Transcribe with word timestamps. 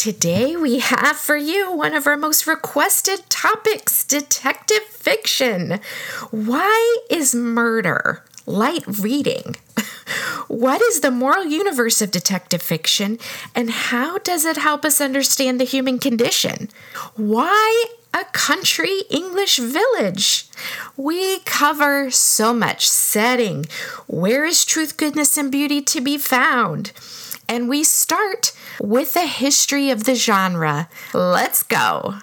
Today 0.00 0.56
we 0.56 0.78
have 0.78 1.18
for 1.18 1.36
you 1.36 1.70
one 1.70 1.92
of 1.92 2.06
our 2.06 2.16
most 2.16 2.46
requested 2.46 3.28
topics 3.28 4.02
detective 4.02 4.84
fiction. 4.84 5.78
Why 6.30 6.96
is 7.10 7.34
murder 7.34 8.24
light 8.46 8.86
reading? 8.86 9.56
What 10.48 10.80
is 10.80 11.00
the 11.00 11.10
moral 11.10 11.44
universe 11.44 12.00
of 12.00 12.10
detective 12.10 12.62
fiction, 12.62 13.18
and 13.54 13.70
how 13.70 14.18
does 14.18 14.46
it 14.46 14.56
help 14.56 14.86
us 14.86 15.02
understand 15.02 15.60
the 15.60 15.64
human 15.64 15.98
condition? 15.98 16.70
Why 17.14 17.84
a 18.14 18.24
country 18.32 19.02
English 19.10 19.58
village? 19.58 20.48
We 20.96 21.40
cover 21.40 22.10
so 22.10 22.54
much 22.54 22.88
setting. 22.88 23.66
Where 24.06 24.46
is 24.46 24.64
truth, 24.64 24.96
goodness, 24.96 25.36
and 25.36 25.52
beauty 25.52 25.82
to 25.82 26.00
be 26.00 26.16
found? 26.16 26.90
And 27.50 27.68
we 27.68 27.82
start 27.82 28.52
with 28.80 29.14
the 29.14 29.26
history 29.26 29.90
of 29.90 30.04
the 30.04 30.14
genre. 30.14 30.88
Let's 31.12 31.64
go. 31.64 32.14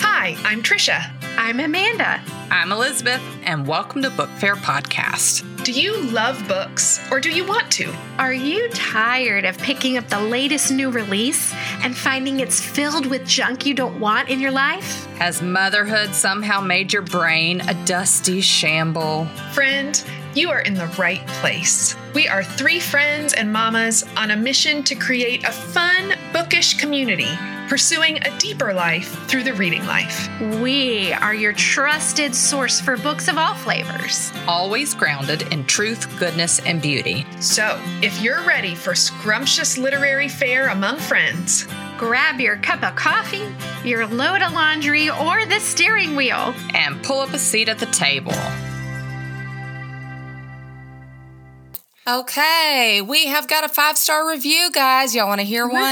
Hi, 0.00 0.34
I'm 0.42 0.62
Trisha. 0.62 1.12
I'm 1.36 1.60
Amanda. 1.60 2.22
I'm 2.50 2.72
Elizabeth, 2.72 3.20
and 3.42 3.66
welcome 3.66 4.00
to 4.00 4.08
Book 4.08 4.30
Fair 4.38 4.56
Podcast. 4.56 5.44
Do 5.62 5.72
you 5.72 5.94
love 6.04 6.48
books 6.48 7.00
or 7.12 7.20
do 7.20 7.30
you 7.30 7.44
want 7.44 7.70
to? 7.72 7.94
Are 8.18 8.32
you 8.32 8.70
tired 8.70 9.44
of 9.44 9.58
picking 9.58 9.98
up 9.98 10.08
the 10.08 10.20
latest 10.20 10.72
new 10.72 10.88
release 10.90 11.52
and 11.82 11.94
finding 11.94 12.40
it's 12.40 12.62
filled 12.62 13.04
with 13.04 13.26
junk 13.26 13.66
you 13.66 13.74
don't 13.74 14.00
want 14.00 14.30
in 14.30 14.40
your 14.40 14.52
life? 14.52 15.04
Has 15.16 15.42
motherhood 15.42 16.14
somehow 16.14 16.62
made 16.62 16.94
your 16.94 17.02
brain 17.02 17.60
a 17.68 17.74
dusty 17.84 18.40
shamble? 18.40 19.26
Friend, 19.52 20.02
you 20.34 20.50
are 20.50 20.60
in 20.60 20.74
the 20.74 20.86
right 20.98 21.26
place. 21.26 21.96
We 22.14 22.28
are 22.28 22.42
three 22.42 22.80
friends 22.80 23.34
and 23.34 23.52
mamas 23.52 24.04
on 24.16 24.30
a 24.30 24.36
mission 24.36 24.82
to 24.84 24.94
create 24.94 25.44
a 25.44 25.52
fun, 25.52 26.14
bookish 26.32 26.78
community, 26.78 27.28
pursuing 27.68 28.18
a 28.18 28.38
deeper 28.38 28.72
life 28.72 29.08
through 29.28 29.42
the 29.42 29.54
reading 29.54 29.84
life. 29.86 30.28
We 30.60 31.12
are 31.12 31.34
your 31.34 31.52
trusted 31.52 32.34
source 32.34 32.80
for 32.80 32.96
books 32.96 33.28
of 33.28 33.38
all 33.38 33.54
flavors. 33.54 34.32
Always 34.46 34.94
grounded 34.94 35.42
in 35.52 35.64
truth, 35.66 36.18
goodness, 36.18 36.60
and 36.60 36.82
beauty. 36.82 37.26
So, 37.40 37.80
if 38.02 38.20
you're 38.20 38.44
ready 38.44 38.74
for 38.74 38.94
scrumptious 38.94 39.78
literary 39.78 40.28
fare 40.28 40.68
among 40.68 40.98
friends, 40.98 41.66
grab 41.98 42.40
your 42.40 42.56
cup 42.58 42.82
of 42.82 42.94
coffee, 42.94 43.48
your 43.84 44.06
load 44.06 44.42
of 44.42 44.52
laundry, 44.52 45.08
or 45.08 45.46
the 45.46 45.60
steering 45.60 46.16
wheel, 46.16 46.54
and 46.74 47.02
pull 47.02 47.20
up 47.20 47.32
a 47.32 47.38
seat 47.38 47.68
at 47.68 47.78
the 47.78 47.86
table. 47.86 48.34
Okay, 52.06 53.00
we 53.00 53.26
have 53.26 53.46
got 53.46 53.62
a 53.62 53.68
five 53.68 53.96
star 53.96 54.28
review, 54.28 54.72
guys. 54.72 55.14
Y'all 55.14 55.28
want 55.28 55.40
to 55.40 55.46
hear 55.46 55.68
one? 55.68 55.82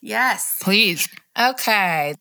Yes. 0.00 0.58
Please. 0.62 1.08
Okay. 1.38 2.14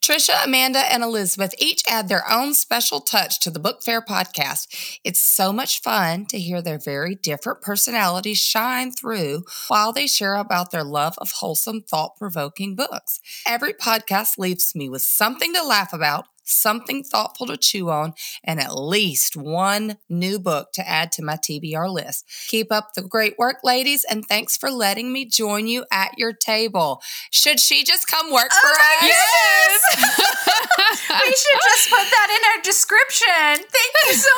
Trisha, 0.00 0.46
Amanda, 0.46 0.78
and 0.90 1.02
Elizabeth 1.02 1.54
each 1.58 1.82
add 1.86 2.08
their 2.08 2.24
own 2.30 2.54
special 2.54 3.02
touch 3.02 3.38
to 3.40 3.50
the 3.50 3.58
Book 3.58 3.82
Fair 3.82 4.00
podcast. 4.00 4.98
It's 5.04 5.20
so 5.20 5.52
much 5.52 5.82
fun 5.82 6.24
to 6.26 6.38
hear 6.38 6.62
their 6.62 6.78
very 6.78 7.14
different 7.14 7.60
personalities 7.60 8.38
shine 8.40 8.90
through 8.92 9.44
while 9.68 9.92
they 9.92 10.06
share 10.06 10.36
about 10.36 10.70
their 10.70 10.82
love 10.82 11.16
of 11.18 11.32
wholesome, 11.32 11.82
thought 11.82 12.16
provoking 12.16 12.74
books. 12.74 13.20
Every 13.46 13.74
podcast 13.74 14.38
leaves 14.38 14.74
me 14.74 14.88
with 14.88 15.02
something 15.02 15.52
to 15.52 15.62
laugh 15.62 15.92
about 15.92 16.24
something 16.50 17.02
thoughtful 17.02 17.46
to 17.46 17.56
chew 17.56 17.90
on, 17.90 18.14
and 18.44 18.60
at 18.60 18.74
least 18.74 19.36
one 19.36 19.96
new 20.08 20.38
book 20.38 20.72
to 20.74 20.88
add 20.88 21.12
to 21.12 21.22
my 21.22 21.36
TBR 21.36 21.92
list. 21.92 22.24
Keep 22.48 22.72
up 22.72 22.90
the 22.94 23.02
great 23.02 23.38
work, 23.38 23.58
ladies, 23.64 24.04
and 24.04 24.24
thanks 24.26 24.56
for 24.56 24.70
letting 24.70 25.12
me 25.12 25.24
join 25.24 25.66
you 25.66 25.84
at 25.92 26.18
your 26.18 26.32
table. 26.32 27.00
Should 27.30 27.60
she 27.60 27.84
just 27.84 28.08
come 28.08 28.32
work 28.32 28.50
for 28.50 28.68
oh 28.68 28.98
us? 29.00 29.08
Yes! 29.08 29.82
we 31.24 31.32
should 31.32 31.60
just 31.64 31.90
put 31.90 32.10
that 32.10 32.30
in 32.30 32.58
our 32.58 32.62
description. 32.62 33.66
Thank 33.70 33.94
you 34.06 34.14
so 34.14 34.30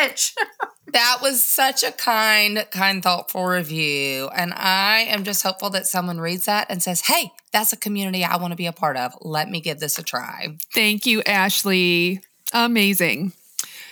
much. 0.00 0.34
That 0.92 1.18
was 1.20 1.44
such 1.44 1.82
a 1.82 1.92
kind, 1.92 2.66
kind, 2.70 3.02
thoughtful 3.02 3.44
review. 3.44 4.28
And 4.34 4.52
I 4.54 5.00
am 5.08 5.24
just 5.24 5.42
hopeful 5.42 5.70
that 5.70 5.86
someone 5.86 6.20
reads 6.20 6.46
that 6.46 6.66
and 6.70 6.82
says, 6.82 7.02
hey, 7.02 7.32
that's 7.52 7.72
a 7.72 7.76
community 7.76 8.24
I 8.24 8.36
want 8.36 8.52
to 8.52 8.56
be 8.56 8.66
a 8.66 8.72
part 8.72 8.96
of. 8.96 9.12
Let 9.20 9.50
me 9.50 9.60
give 9.60 9.80
this 9.80 9.98
a 9.98 10.02
try. 10.02 10.56
Thank 10.72 11.06
you, 11.06 11.22
Ashley. 11.24 12.20
Amazing. 12.52 13.32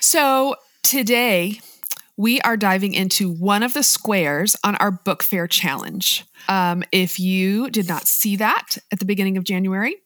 So 0.00 0.56
today, 0.82 1.60
we 2.16 2.40
are 2.40 2.56
diving 2.56 2.94
into 2.94 3.30
one 3.30 3.62
of 3.62 3.74
the 3.74 3.82
squares 3.82 4.56
on 4.64 4.74
our 4.76 4.90
book 4.90 5.22
fair 5.22 5.46
challenge. 5.46 6.24
Um, 6.48 6.82
if 6.92 7.20
you 7.20 7.70
did 7.70 7.88
not 7.88 8.06
see 8.06 8.36
that 8.36 8.78
at 8.90 8.98
the 8.98 9.04
beginning 9.04 9.36
of 9.36 9.44
January, 9.44 9.96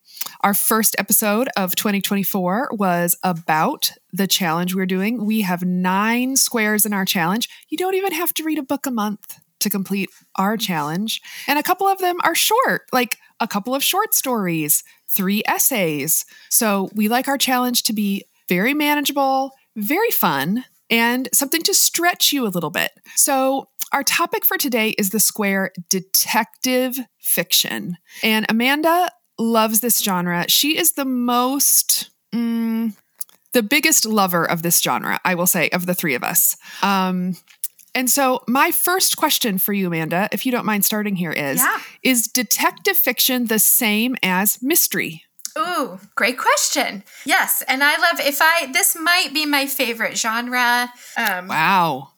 our 0.43 0.55
first 0.55 0.97
episode 0.99 1.49
of 1.57 1.77
2024 1.77 2.71
was 2.73 3.17
about 3.23 3.93
the 4.13 4.27
challenge 4.27 4.75
we're 4.75 4.87
doing. 4.87 5.25
We 5.25 5.43
have 5.43 5.65
nine 5.65 6.37
squares 6.37 6.87
in 6.87 6.93
our 6.93 7.05
challenge. 7.05 7.49
You 7.69 7.79
don't 7.79 7.95
even 7.95 8.13
have 8.13 8.33
to 8.35 8.45
read 8.45 8.59
a 8.59 8.63
book 8.63 8.87
a 8.87 8.91
month 8.91 9.39
to 9.61 9.71
complete 9.71 10.11
our 10.37 10.57
challenge. 10.57 11.21
And 11.47 11.59
a 11.59 11.63
couple 11.63 11.87
of 11.87 11.99
them 11.99 12.17
are 12.25 12.35
short, 12.35 12.83
like 12.93 13.19
a 13.39 13.47
couple 13.47 13.75
of 13.75 13.85
short 13.85 14.15
stories, 14.15 14.83
three 15.09 15.43
essays. 15.47 16.25
So 16.49 16.89
we 16.95 17.09
like 17.09 17.29
our 17.29 17.39
challenge 17.39 17.83
to 17.85 17.93
be 17.93 18.25
very 18.49 18.75
manageable, 18.75 19.53
very 19.77 20.11
fun, 20.11 20.65
and 20.89 21.29
something 21.33 21.63
to 21.63 21.75
stretch 21.75 22.33
you 22.33 22.47
a 22.47 22.49
little 22.49 22.71
bit. 22.71 22.91
So 23.15 23.69
our 23.93 24.03
topic 24.03 24.45
for 24.45 24.57
today 24.57 24.91
is 24.91 25.11
the 25.11 25.21
square 25.21 25.73
detective 25.89 26.99
fiction. 27.19 27.97
And 28.23 28.47
Amanda 28.49 29.11
loves 29.41 29.81
this 29.81 29.99
genre. 29.99 30.45
She 30.49 30.79
is 30.79 30.93
the 30.93 31.05
most, 31.05 32.11
mm, 32.33 32.95
the 33.53 33.63
biggest 33.63 34.07
lover 34.07 34.45
of 34.49 34.63
this 34.63 34.81
genre, 34.81 35.19
I 35.25 35.35
will 35.35 35.47
say, 35.47 35.71
of 35.71 35.87
the 35.87 35.95
three 35.95 36.15
of 36.15 36.23
us. 36.23 36.57
Um, 36.83 37.37
and 37.95 38.09
so, 38.09 38.45
my 38.47 38.71
first 38.71 39.17
question 39.17 39.59
for 39.59 39.73
you, 39.73 39.89
Amanda, 39.89 40.29
if 40.31 40.47
you 40.47 40.53
don't 40.53 40.65
mind 40.65 40.85
starting 40.85 41.17
here, 41.17 41.33
is 41.33 41.59
yeah. 41.59 41.79
Is 42.05 42.29
detective 42.29 42.97
fiction 42.97 43.47
the 43.47 43.59
same 43.59 44.17
as 44.23 44.63
mystery? 44.63 45.25
Ooh, 45.59 45.99
great 46.15 46.39
question. 46.39 47.03
Yes, 47.27 47.65
and 47.67 47.83
I 47.83 47.97
love 47.99 48.21
if 48.21 48.39
I 48.41 48.71
this 48.73 48.97
might 48.97 49.35
be 49.35 49.45
my 49.45 49.67
favorite 49.67 50.17
genre. 50.17 50.93
Um, 51.17 51.49
wow. 51.49 52.11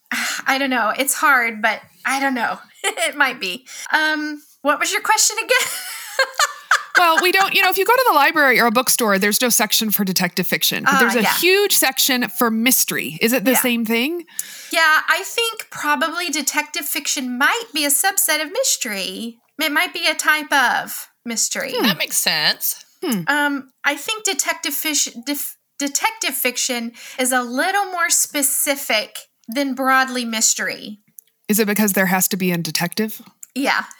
I 0.46 0.58
don't 0.58 0.68
know. 0.68 0.92
It's 0.98 1.14
hard, 1.14 1.62
but 1.62 1.80
I 2.04 2.20
don't 2.20 2.34
know. 2.34 2.58
it 2.84 3.16
might 3.16 3.40
be. 3.40 3.66
Um, 3.90 4.42
what 4.60 4.78
was 4.78 4.92
your 4.92 5.00
question 5.00 5.38
again? 5.38 5.72
well, 6.96 7.18
we 7.22 7.32
don't, 7.32 7.54
you 7.54 7.62
know, 7.62 7.68
if 7.68 7.78
you 7.78 7.84
go 7.84 7.94
to 7.94 8.04
the 8.08 8.14
library 8.14 8.60
or 8.60 8.66
a 8.66 8.70
bookstore, 8.70 9.18
there's 9.18 9.40
no 9.40 9.48
section 9.48 9.90
for 9.90 10.04
detective 10.04 10.46
fiction, 10.46 10.84
but 10.84 10.94
uh, 10.94 10.98
there's 11.00 11.14
a 11.14 11.22
yeah. 11.22 11.34
huge 11.34 11.72
section 11.72 12.28
for 12.28 12.50
mystery. 12.50 13.18
Is 13.20 13.32
it 13.32 13.44
the 13.44 13.52
yeah. 13.52 13.58
same 13.58 13.84
thing? 13.84 14.24
Yeah, 14.72 15.00
I 15.08 15.22
think 15.24 15.68
probably 15.70 16.30
detective 16.30 16.86
fiction 16.86 17.38
might 17.38 17.64
be 17.74 17.84
a 17.84 17.90
subset 17.90 18.42
of 18.42 18.50
mystery. 18.52 19.38
It 19.60 19.72
might 19.72 19.94
be 19.94 20.06
a 20.06 20.14
type 20.14 20.52
of 20.52 21.08
mystery. 21.24 21.72
Hmm. 21.74 21.86
That 21.86 21.98
makes 21.98 22.16
sense. 22.16 22.84
Hmm. 23.02 23.22
Um, 23.26 23.70
I 23.84 23.96
think 23.96 24.24
detective 24.24 24.74
fish, 24.74 25.08
def, 25.26 25.56
detective 25.78 26.34
fiction 26.34 26.92
is 27.18 27.32
a 27.32 27.42
little 27.42 27.86
more 27.86 28.10
specific 28.10 29.18
than 29.48 29.74
broadly 29.74 30.24
mystery. 30.24 31.00
Is 31.48 31.58
it 31.58 31.66
because 31.66 31.92
there 31.92 32.06
has 32.06 32.28
to 32.28 32.36
be 32.36 32.52
a 32.52 32.58
detective? 32.58 33.20
Yeah. 33.54 33.84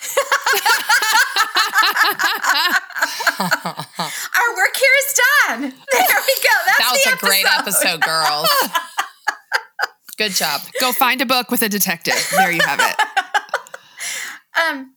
Our 3.39 4.57
work 4.57 4.77
here 4.77 4.93
is 4.99 5.21
done. 5.47 5.61
There 5.61 6.21
we 6.27 6.37
go. 6.43 6.57
That's 6.67 6.79
that 6.79 6.91
was 6.93 7.07
a 7.07 7.11
episode. 7.11 7.27
great 7.27 7.47
episode, 7.47 8.01
girls. 8.03 8.49
Good 10.19 10.33
job. 10.33 10.61
Go 10.81 10.93
find 10.93 11.21
a 11.21 11.27
book 11.27 11.51
with 11.51 11.63
a 11.63 11.69
detective. 11.69 12.15
There 12.31 12.51
you 12.51 12.61
have 12.63 12.81
it. 12.81 12.97
Um, 14.69 14.97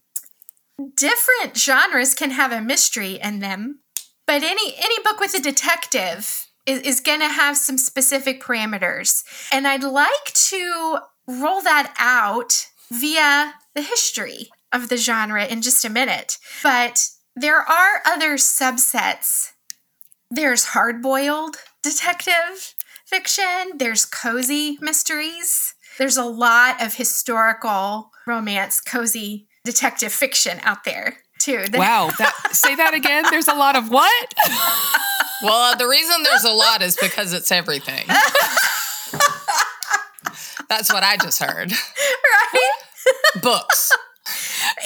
different 0.98 1.56
genres 1.56 2.12
can 2.12 2.30
have 2.30 2.52
a 2.52 2.60
mystery 2.60 3.18
in 3.22 3.38
them, 3.38 3.80
but 4.26 4.42
any 4.42 4.74
any 4.76 4.98
book 5.02 5.18
with 5.18 5.32
a 5.32 5.40
detective 5.40 6.46
is, 6.66 6.80
is 6.80 7.00
going 7.00 7.20
to 7.20 7.28
have 7.28 7.56
some 7.56 7.78
specific 7.78 8.42
parameters, 8.42 9.24
and 9.50 9.66
I'd 9.66 9.82
like 9.82 10.26
to 10.50 10.98
roll 11.26 11.62
that 11.62 11.94
out 11.98 12.66
via 12.92 13.54
the 13.76 13.82
history 13.82 14.48
of 14.72 14.88
the 14.88 14.96
genre 14.96 15.44
in 15.46 15.62
just 15.62 15.84
a 15.84 15.90
minute. 15.90 16.38
But 16.62 17.10
there 17.36 17.60
are 17.60 18.00
other 18.04 18.34
subsets. 18.36 19.52
There's 20.30 20.64
hard 20.64 21.00
boiled 21.02 21.58
detective 21.82 22.74
fiction, 23.04 23.76
there's 23.76 24.04
cozy 24.04 24.76
mysteries, 24.80 25.74
there's 25.98 26.16
a 26.16 26.24
lot 26.24 26.82
of 26.82 26.94
historical 26.94 28.10
romance, 28.26 28.80
cozy 28.80 29.46
detective 29.64 30.12
fiction 30.12 30.58
out 30.62 30.82
there 30.82 31.18
too. 31.40 31.66
Wow. 31.72 32.10
That, 32.18 32.34
say 32.52 32.74
that 32.74 32.94
again. 32.94 33.24
There's 33.30 33.46
a 33.46 33.54
lot 33.54 33.76
of 33.76 33.88
what? 33.90 34.34
well, 35.42 35.72
uh, 35.72 35.76
the 35.76 35.86
reason 35.86 36.24
there's 36.24 36.44
a 36.44 36.50
lot 36.50 36.82
is 36.82 36.96
because 37.00 37.32
it's 37.32 37.52
everything. 37.52 38.06
That's 40.68 40.92
what 40.92 41.04
I 41.04 41.16
just 41.16 41.40
heard. 41.40 41.70
Right? 41.70 42.85
Books. 43.42 43.92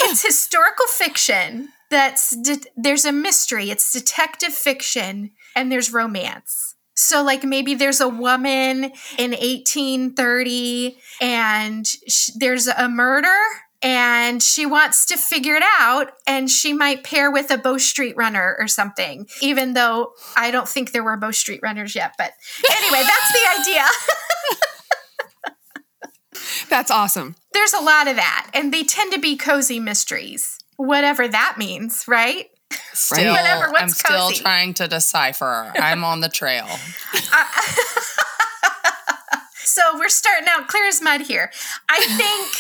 it's 0.01 0.25
historical 0.25 0.87
fiction 0.87 1.71
that's 1.91 2.37
de- 2.37 2.71
there's 2.77 3.05
a 3.05 3.13
mystery. 3.13 3.71
It's 3.71 3.93
detective 3.93 4.53
fiction 4.53 5.31
and 5.57 5.71
there's 5.71 5.93
romance. 5.93 6.77
So 6.95 7.23
like 7.23 7.45
maybe 7.45 7.75
there's 7.75 8.01
a 8.01 8.09
woman 8.09 8.93
in 9.19 9.31
1830 9.31 10.99
and 11.21 11.87
sh- 11.87 12.31
there's 12.37 12.67
a 12.69 12.89
murder 12.89 13.35
and 13.83 14.43
she 14.43 14.67
wants 14.67 15.07
to 15.07 15.17
figure 15.17 15.55
it 15.57 15.63
out 15.79 16.13
and 16.27 16.51
she 16.51 16.73
might 16.75 17.03
pair 17.03 17.31
with 17.31 17.51
a 17.51 17.57
Bow 17.57 17.79
Street 17.79 18.15
runner 18.17 18.55
or 18.59 18.69
something 18.69 19.27
even 19.41 19.73
though 19.73 20.13
I 20.37 20.51
don't 20.51 20.69
think 20.69 20.93
there 20.93 21.03
were 21.03 21.17
Bow 21.17 21.31
Street 21.31 21.61
runners 21.63 21.95
yet 21.95 22.15
but 22.19 22.33
anyway 22.71 23.03
that's 23.03 23.33
the 23.33 23.61
idea 23.63 23.85
That's 26.69 26.91
awesome. 26.91 27.37
there's 27.53 27.73
a 27.73 27.81
lot 27.81 28.09
of 28.09 28.17
that 28.17 28.51
and 28.55 28.73
they 28.73 28.83
tend 28.85 29.13
to 29.13 29.19
be 29.21 29.37
cozy 29.37 29.79
mysteries 29.81 30.59
whatever 30.77 31.27
that 31.29 31.57
means 31.59 32.05
right 32.09 32.47
Still, 32.93 33.33
Whatever, 33.33 33.71
what's 33.73 33.83
I'm 33.83 33.89
still 33.89 34.29
cozy? 34.29 34.43
trying 34.45 34.75
to 34.75 34.87
decipher. 34.87 35.73
I'm 35.75 36.05
on 36.05 36.21
the 36.21 36.29
trail. 36.29 36.69
so 39.65 39.83
we're 39.99 40.09
starting 40.09 40.47
out 40.49 40.69
clear 40.69 40.87
as 40.87 41.01
mud 41.03 41.23
here 41.23 41.51
I 41.89 41.99
think 42.07 42.57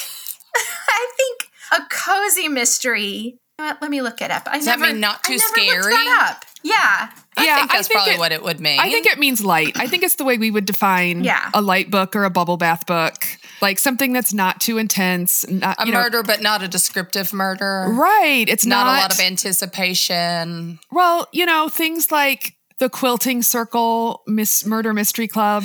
I 0.88 1.12
think 1.16 1.48
a 1.72 1.86
cozy 1.88 2.48
mystery 2.48 3.04
you 3.06 3.38
know 3.58 3.66
what, 3.66 3.82
let 3.82 3.90
me 3.90 4.02
look 4.02 4.20
it 4.20 4.30
up 4.30 4.44
I 4.46 4.56
Does 4.56 4.64
that 4.66 4.78
never, 4.80 4.92
mean 4.92 5.00
not 5.00 5.20
I 5.24 5.28
too 5.28 5.36
never 5.36 5.42
scary? 5.82 5.92
that 5.92 6.28
up 6.32 6.44
yeah 6.62 7.10
I 7.36 7.44
Yeah, 7.44 7.56
think 7.58 7.70
I 7.72 7.76
that's 7.76 7.88
think 7.88 7.96
probably 7.98 8.14
it- 8.14 8.18
what 8.18 8.32
it 8.32 8.42
would 8.42 8.60
mean. 8.60 8.80
I 8.80 8.90
think 8.90 9.06
it 9.06 9.18
means 9.18 9.42
light. 9.44 9.72
I 9.76 9.86
think 9.86 10.02
it's 10.02 10.16
the 10.16 10.24
way 10.24 10.36
we 10.38 10.50
would 10.50 10.64
define 10.66 11.24
Yeah. 11.24 11.48
a 11.54 11.62
light 11.62 11.90
book 11.90 12.14
or 12.16 12.24
a 12.24 12.30
bubble 12.30 12.56
bath 12.58 12.84
book, 12.86 13.24
like 13.62 13.78
something 13.78 14.12
that's 14.12 14.32
not 14.32 14.60
too 14.60 14.78
intense. 14.78 15.46
Not, 15.48 15.76
a 15.82 15.86
you 15.86 15.92
know- 15.92 16.00
murder, 16.00 16.22
but 16.22 16.40
not 16.40 16.62
a 16.62 16.68
descriptive 16.68 17.32
murder. 17.32 17.86
right? 17.90 18.44
It's 18.48 18.64
Not, 18.66 18.84
not, 18.86 18.98
a 18.98 19.00
lot 19.02 19.12
of 19.14 19.20
anticipation. 19.20 20.78
Well, 20.90 21.28
you 21.32 21.44
know 21.46 21.68
things 21.68 22.10
like 22.10 22.54
the 22.78 22.88
Quilting 22.88 23.42
Circle 23.42 24.22
Miss 24.26 24.64
Murder 24.64 24.94
Mystery 24.94 25.28
Club, 25.28 25.64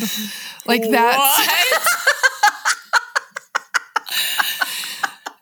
like 0.66 0.82
that. 0.92 1.82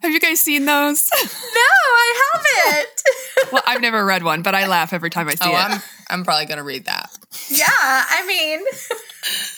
Have 0.02 0.12
you 0.12 0.20
guys 0.20 0.42
seen 0.42 0.66
those? 0.66 1.10
no 1.14 1.20
I 1.62 2.32
haven't 2.34 3.04
well, 3.54 3.64
I've 3.66 3.80
never 3.82 4.04
read 4.06 4.22
one, 4.24 4.42
but 4.42 4.54
I 4.54 4.68
laugh 4.68 4.92
every 4.92 5.10
time 5.10 5.30
I 5.30 5.36
see 5.36 5.46
Oh, 5.48 5.52
it. 5.52 5.56
I'm 5.56 5.82
I'm 6.10 6.24
probably 6.26 6.46
gonna 6.46 6.64
read 6.64 6.86
that. 6.86 7.10
yeah 7.50 7.66
I 7.70 8.26
mean 8.28 8.60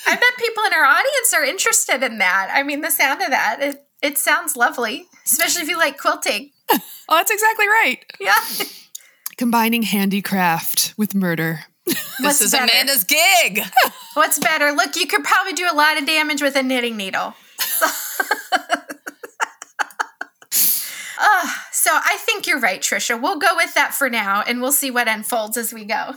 I 0.07 0.15
bet 0.15 0.37
people 0.37 0.63
in 0.65 0.73
our 0.73 0.85
audience 0.85 1.33
are 1.33 1.43
interested 1.43 2.03
in 2.03 2.17
that 2.19 2.49
I 2.53 2.63
mean 2.63 2.81
the 2.81 2.91
sound 2.91 3.21
of 3.21 3.29
that 3.29 3.57
it, 3.61 3.85
it 4.01 4.17
sounds 4.17 4.55
lovely 4.55 5.07
especially 5.25 5.63
if 5.63 5.69
you 5.69 5.77
like 5.77 5.97
quilting 5.97 6.51
oh, 6.69 6.79
that's 7.09 7.31
exactly 7.31 7.67
right. 7.67 8.05
yeah 8.19 8.39
Combining 9.37 9.83
handicraft 9.83 10.93
with 10.97 11.13
murder. 11.13 11.65
This 12.21 12.39
is 12.39 12.51
better? 12.53 12.71
Amanda's 12.71 13.03
gig. 13.03 13.61
What's 14.13 14.39
better? 14.39 14.71
Look, 14.71 14.95
you 14.95 15.07
could 15.07 15.25
probably 15.25 15.51
do 15.51 15.67
a 15.69 15.75
lot 15.75 15.97
of 15.99 16.05
damage 16.07 16.41
with 16.41 16.55
a 16.55 16.63
knitting 16.63 16.95
needle. 16.97 17.33
Ah, 21.17 21.65
so 21.71 21.91
I 21.93 22.17
think 22.19 22.45
you're 22.45 22.59
right, 22.59 22.81
Trisha. 22.81 23.19
We'll 23.19 23.39
go 23.39 23.55
with 23.55 23.73
that 23.73 23.93
for 23.93 24.09
now 24.09 24.43
and 24.45 24.61
we'll 24.61 24.73
see 24.73 24.91
what 24.91 25.07
unfolds 25.07 25.55
as 25.55 25.73
we 25.73 25.85
go. 25.85 26.11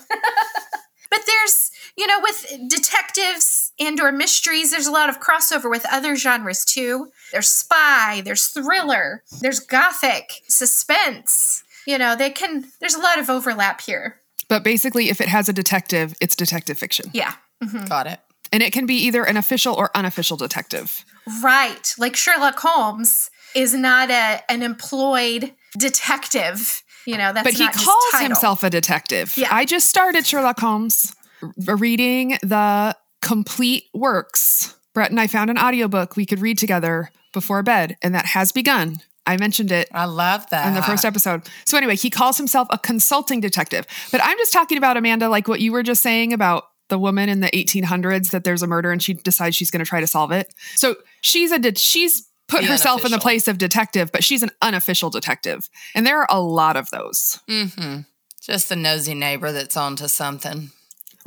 but 1.11 1.21
there's, 1.25 1.71
you 1.99 2.07
know, 2.07 2.21
with 2.23 2.47
detectives 2.69 3.73
and 3.81 4.01
or 4.01 4.13
mysteries, 4.13 4.71
there's 4.71 4.87
a 4.87 4.93
lot 4.93 5.09
of 5.09 5.19
crossover 5.21 5.69
with 5.69 5.85
other 5.91 6.15
genres 6.15 6.65
too. 6.65 7.09
There's 7.33 7.49
spy, 7.49 8.23
there's 8.25 8.47
thriller, 8.47 9.25
there's 9.41 9.59
gothic, 9.61 10.31
suspense. 10.49 11.65
You 11.87 11.99
know, 11.99 12.15
they 12.15 12.31
can 12.31 12.65
there's 12.81 12.95
a 12.95 13.01
lot 13.01 13.19
of 13.19 13.29
overlap 13.29 13.81
here. 13.81 14.21
But 14.49 14.63
basically, 14.63 15.11
if 15.11 15.21
it 15.21 15.29
has 15.29 15.49
a 15.49 15.53
detective, 15.53 16.15
it's 16.21 16.37
detective 16.37 16.79
fiction. 16.79 17.11
Yeah. 17.13 17.35
Mm-hmm. 17.63 17.87
Got 17.87 18.07
it. 18.07 18.21
And 18.53 18.63
it 18.63 18.73
can 18.73 18.87
be 18.87 18.95
either 19.07 19.25
an 19.25 19.37
official 19.37 19.75
or 19.75 19.91
unofficial 19.95 20.37
detective. 20.37 21.05
Right. 21.43 21.95
Like 21.99 22.17
Sherlock 22.17 22.59
Holmes 22.61 23.31
is 23.55 23.75
not 23.75 24.11
a 24.11 24.41
an 24.49 24.63
employed 24.63 25.53
detective. 25.77 26.83
You 27.07 27.17
know, 27.17 27.33
that's 27.33 27.45
but 27.45 27.55
he 27.55 27.65
not 27.65 27.75
his 27.75 27.85
calls 27.85 28.05
title. 28.13 28.27
himself 28.29 28.63
a 28.63 28.71
detective. 28.71 29.37
Yeah. 29.37 29.49
I 29.51 29.65
just 29.65 29.89
started 29.89 30.27
Sherlock 30.27 30.61
Holmes 30.61 31.15
r- 31.18 31.18
reading 31.67 32.39
the 32.43 32.97
complete 33.23 33.85
works. 33.95 34.75
Brett 34.95 35.11
and 35.11 35.21
I 35.21 35.27
found 35.27 35.51
an 35.51 35.59
audiobook 35.59 36.17
we 36.17 36.27
could 36.27 36.41
read 36.41 36.59
together 36.59 37.11
before 37.33 37.63
bed, 37.63 37.97
and 38.03 38.15
that 38.15 38.27
has 38.27 38.53
begun. 38.53 38.97
I 39.27 39.37
mentioned 39.37 39.71
it 39.71 39.89
I 39.93 40.07
love 40.07 40.49
that. 40.51 40.67
in 40.67 40.75
the 40.75 40.83
first 40.83 41.05
episode. 41.05 41.43
So 41.67 41.77
anyway, 41.77 41.97
he 41.97 42.09
calls 42.09 42.39
himself 42.39 42.67
a 42.71 42.79
consulting 42.79 43.41
detective. 43.41 43.87
But 44.11 44.23
I'm 44.25 44.39
just 44.39 44.55
talking 44.55 44.79
about 44.79 44.97
Amanda, 44.97 45.29
like 45.29 45.47
what 45.47 45.61
you 45.61 45.71
were 45.71 45.83
just 45.83 46.03
saying 46.03 46.33
about 46.33 46.65
the 46.89 46.99
woman 46.99 47.29
in 47.29 47.41
the 47.41 47.49
1800s 47.49 48.31
that 48.31 48.45
there's 48.45 48.63
a 48.63 48.67
murder 48.67 48.91
and 48.91 49.03
she 49.03 49.13
decides 49.13 49.55
she's 49.55 49.71
going 49.71 49.85
to 49.85 49.89
try 49.89 50.01
to 50.01 50.07
solve 50.07 50.33
it. 50.33 50.53
So 50.77 50.97
she's 51.21 51.53
a 51.53 51.59
de- 51.59 51.75
she's 51.77 52.27
put 52.49 52.63
The 52.63 52.69
herself 52.69 53.05
in 53.05 53.11
the 53.11 53.19
place 53.19 53.47
of 53.47 53.59
detective, 53.59 54.11
but 54.11 54.25
she's 54.25 54.43
an 54.43 54.51
unofficial 54.63 55.11
detective, 55.11 55.69
and 55.95 56.07
there 56.07 56.19
are 56.19 56.27
a 56.31 56.41
lot 56.41 56.77
of 56.77 56.89
those. 56.91 57.39
Mm-hmm. 57.49 58.01
Just 58.41 58.71
the 58.71 58.77
nosy 58.77 59.15
neighbor 59.15 59.53
that's 59.53 59.77
onto 59.77 60.09
something. 60.09 60.71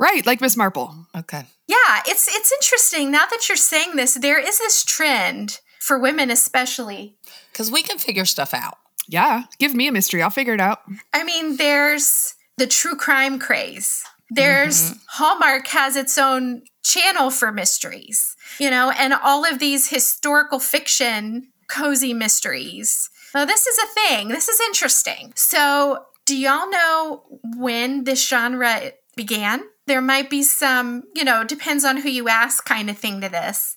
Right, 0.02 0.26
like 0.26 0.40
Miss 0.40 0.56
Marple. 0.56 1.06
Okay. 1.16 1.44
Yeah, 1.68 2.02
it's 2.08 2.26
it's 2.34 2.50
interesting 2.50 3.12
now 3.12 3.24
that 3.30 3.48
you're 3.48 3.56
saying 3.56 3.94
this. 3.94 4.14
There 4.14 4.40
is 4.40 4.58
this 4.58 4.84
trend 4.84 5.60
for 5.78 5.96
women, 5.96 6.28
especially. 6.28 7.14
Because 7.52 7.70
we 7.70 7.84
can 7.84 7.98
figure 7.98 8.24
stuff 8.24 8.52
out. 8.52 8.78
Yeah, 9.06 9.44
give 9.60 9.74
me 9.74 9.86
a 9.86 9.92
mystery. 9.92 10.20
I'll 10.20 10.30
figure 10.30 10.54
it 10.54 10.60
out. 10.60 10.80
I 11.12 11.22
mean, 11.22 11.56
there's 11.56 12.34
the 12.58 12.66
true 12.66 12.96
crime 12.96 13.38
craze. 13.38 14.02
There's 14.28 14.90
mm-hmm. 14.90 14.98
Hallmark 15.06 15.68
has 15.68 15.94
its 15.94 16.18
own 16.18 16.62
channel 16.82 17.30
for 17.30 17.52
mysteries, 17.52 18.34
you 18.58 18.70
know, 18.70 18.90
and 18.90 19.14
all 19.14 19.44
of 19.44 19.60
these 19.60 19.88
historical 19.88 20.58
fiction 20.58 21.52
cozy 21.70 22.12
mysteries. 22.12 23.08
Well, 23.32 23.46
this 23.46 23.68
is 23.68 23.78
a 23.78 23.86
thing. 23.94 24.28
This 24.28 24.48
is 24.48 24.58
interesting. 24.60 25.32
So, 25.36 26.06
do 26.26 26.36
y'all 26.36 26.68
know 26.68 27.22
when 27.56 28.02
this 28.02 28.28
genre 28.28 28.94
began? 29.14 29.62
There 29.86 30.00
might 30.00 30.30
be 30.30 30.42
some, 30.42 31.04
you 31.14 31.24
know, 31.24 31.44
depends 31.44 31.84
on 31.84 31.98
who 31.98 32.08
you 32.08 32.28
ask 32.28 32.64
kind 32.64 32.88
of 32.88 32.98
thing 32.98 33.20
to 33.20 33.28
this. 33.28 33.76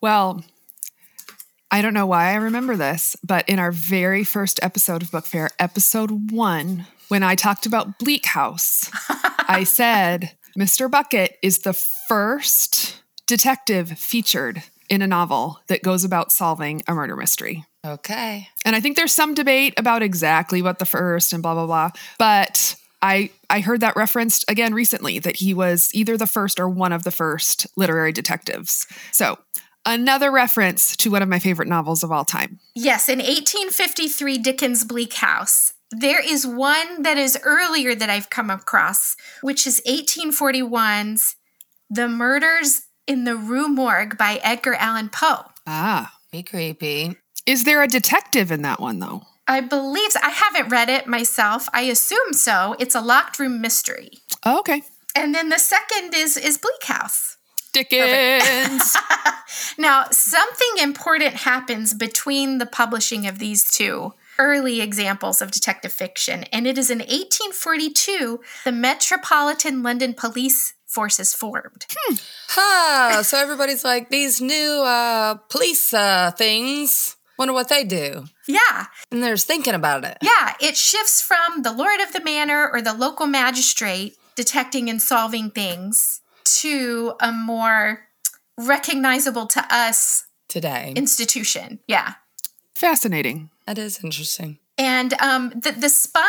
Well, 0.00 0.44
I 1.70 1.82
don't 1.82 1.94
know 1.94 2.06
why 2.06 2.30
I 2.30 2.36
remember 2.36 2.76
this, 2.76 3.16
but 3.22 3.48
in 3.48 3.58
our 3.58 3.72
very 3.72 4.24
first 4.24 4.58
episode 4.62 5.02
of 5.02 5.10
Book 5.10 5.26
Fair, 5.26 5.50
episode 5.58 6.30
one, 6.30 6.86
when 7.08 7.22
I 7.22 7.34
talked 7.34 7.66
about 7.66 7.98
Bleak 7.98 8.26
House, 8.26 8.90
I 9.48 9.64
said 9.64 10.36
Mr. 10.58 10.90
Bucket 10.90 11.38
is 11.42 11.60
the 11.60 11.72
first 11.72 13.02
detective 13.26 13.98
featured 13.98 14.62
in 14.88 15.02
a 15.02 15.06
novel 15.06 15.60
that 15.66 15.82
goes 15.82 16.04
about 16.04 16.32
solving 16.32 16.82
a 16.88 16.94
murder 16.94 17.16
mystery. 17.16 17.64
Okay. 17.86 18.48
And 18.64 18.74
I 18.74 18.80
think 18.80 18.96
there's 18.96 19.12
some 19.12 19.34
debate 19.34 19.74
about 19.76 20.02
exactly 20.02 20.62
what 20.62 20.78
the 20.78 20.86
first 20.86 21.32
and 21.32 21.42
blah 21.42 21.54
blah 21.54 21.66
blah, 21.66 21.90
but 22.18 22.74
I 23.02 23.30
I 23.48 23.60
heard 23.60 23.80
that 23.80 23.96
referenced 23.96 24.44
again 24.48 24.74
recently 24.74 25.18
that 25.20 25.36
he 25.36 25.54
was 25.54 25.90
either 25.94 26.16
the 26.16 26.26
first 26.26 26.58
or 26.58 26.68
one 26.68 26.92
of 26.92 27.04
the 27.04 27.10
first 27.10 27.66
literary 27.76 28.12
detectives. 28.12 28.86
So, 29.12 29.38
another 29.86 30.30
reference 30.30 30.96
to 30.98 31.10
one 31.10 31.22
of 31.22 31.28
my 31.28 31.38
favorite 31.38 31.68
novels 31.68 32.02
of 32.02 32.12
all 32.12 32.24
time. 32.24 32.58
Yes, 32.74 33.08
in 33.08 33.18
1853, 33.18 34.38
Dickens' 34.38 34.84
Bleak 34.84 35.14
House. 35.14 35.74
There 35.90 36.22
is 36.22 36.46
one 36.46 37.02
that 37.02 37.16
is 37.16 37.38
earlier 37.44 37.94
that 37.94 38.10
I've 38.10 38.28
come 38.28 38.50
across, 38.50 39.16
which 39.40 39.66
is 39.66 39.80
1841's 39.86 41.36
The 41.88 42.08
Murders 42.08 42.82
in 43.06 43.24
the 43.24 43.36
Rue 43.36 43.68
Morgue 43.68 44.18
by 44.18 44.38
Edgar 44.42 44.74
Allan 44.74 45.08
Poe. 45.08 45.44
Ah. 45.66 46.12
Be 46.30 46.42
creepy. 46.42 47.16
Is 47.46 47.64
there 47.64 47.82
a 47.82 47.88
detective 47.88 48.52
in 48.52 48.62
that 48.62 48.80
one 48.80 48.98
though? 48.98 49.22
I 49.48 49.60
believe 49.60 50.10
I 50.22 50.28
haven't 50.30 50.68
read 50.68 50.88
it 50.88 51.06
myself. 51.06 51.68
I 51.72 51.82
assume 51.82 52.32
so. 52.32 52.76
It's 52.78 52.94
a 52.94 53.00
locked 53.00 53.38
room 53.38 53.60
mystery. 53.60 54.18
Oh, 54.44 54.60
okay. 54.60 54.82
And 55.16 55.34
then 55.34 55.48
the 55.48 55.58
second 55.58 56.14
is 56.14 56.36
is 56.36 56.58
Bleak 56.58 56.84
House. 56.84 57.36
Dickens. 57.72 58.96
Now, 59.78 60.06
something 60.10 60.82
important 60.82 61.34
happens 61.34 61.94
between 61.94 62.58
the 62.58 62.66
publishing 62.66 63.26
of 63.26 63.38
these 63.38 63.70
two 63.70 64.12
early 64.38 64.80
examples 64.80 65.40
of 65.42 65.50
detective 65.50 65.92
fiction, 65.92 66.44
and 66.52 66.66
it 66.66 66.78
is 66.78 66.90
in 66.90 66.98
1842 66.98 68.40
the 68.64 68.72
Metropolitan 68.72 69.82
London 69.82 70.14
Police 70.14 70.74
Force 70.86 71.20
is 71.20 71.34
formed. 71.34 71.86
Huh. 72.48 73.22
so 73.22 73.38
everybody's 73.38 73.84
like, 73.84 74.08
these 74.08 74.40
new 74.40 74.82
uh, 74.82 75.34
police 75.48 75.92
uh, 75.92 76.30
things, 76.32 77.16
wonder 77.38 77.54
what 77.54 77.68
they 77.68 77.84
do. 77.84 78.24
Yeah, 78.46 78.86
And 79.10 79.22
they're 79.22 79.36
thinking 79.36 79.74
about 79.74 80.04
it. 80.04 80.18
yeah, 80.22 80.54
it 80.60 80.76
shifts 80.76 81.22
from 81.22 81.62
the 81.62 81.72
lord 81.72 82.00
of 82.00 82.12
the 82.12 82.22
manor 82.22 82.68
or 82.72 82.82
the 82.82 82.92
local 82.94 83.26
magistrate 83.26 84.16
detecting 84.36 84.88
and 84.90 85.00
solving 85.00 85.50
things 85.50 86.20
to 86.60 87.14
a 87.20 87.30
more 87.32 88.06
recognizable 88.56 89.46
to 89.46 89.64
us 89.70 90.24
Today. 90.48 90.92
institution. 90.96 91.78
Yeah. 91.86 92.14
Fascinating. 92.74 93.50
that 93.66 93.78
is 93.78 94.02
interesting. 94.02 94.58
And 94.78 95.14
um, 95.20 95.50
the, 95.50 95.72
the 95.72 95.88
spine 95.88 96.24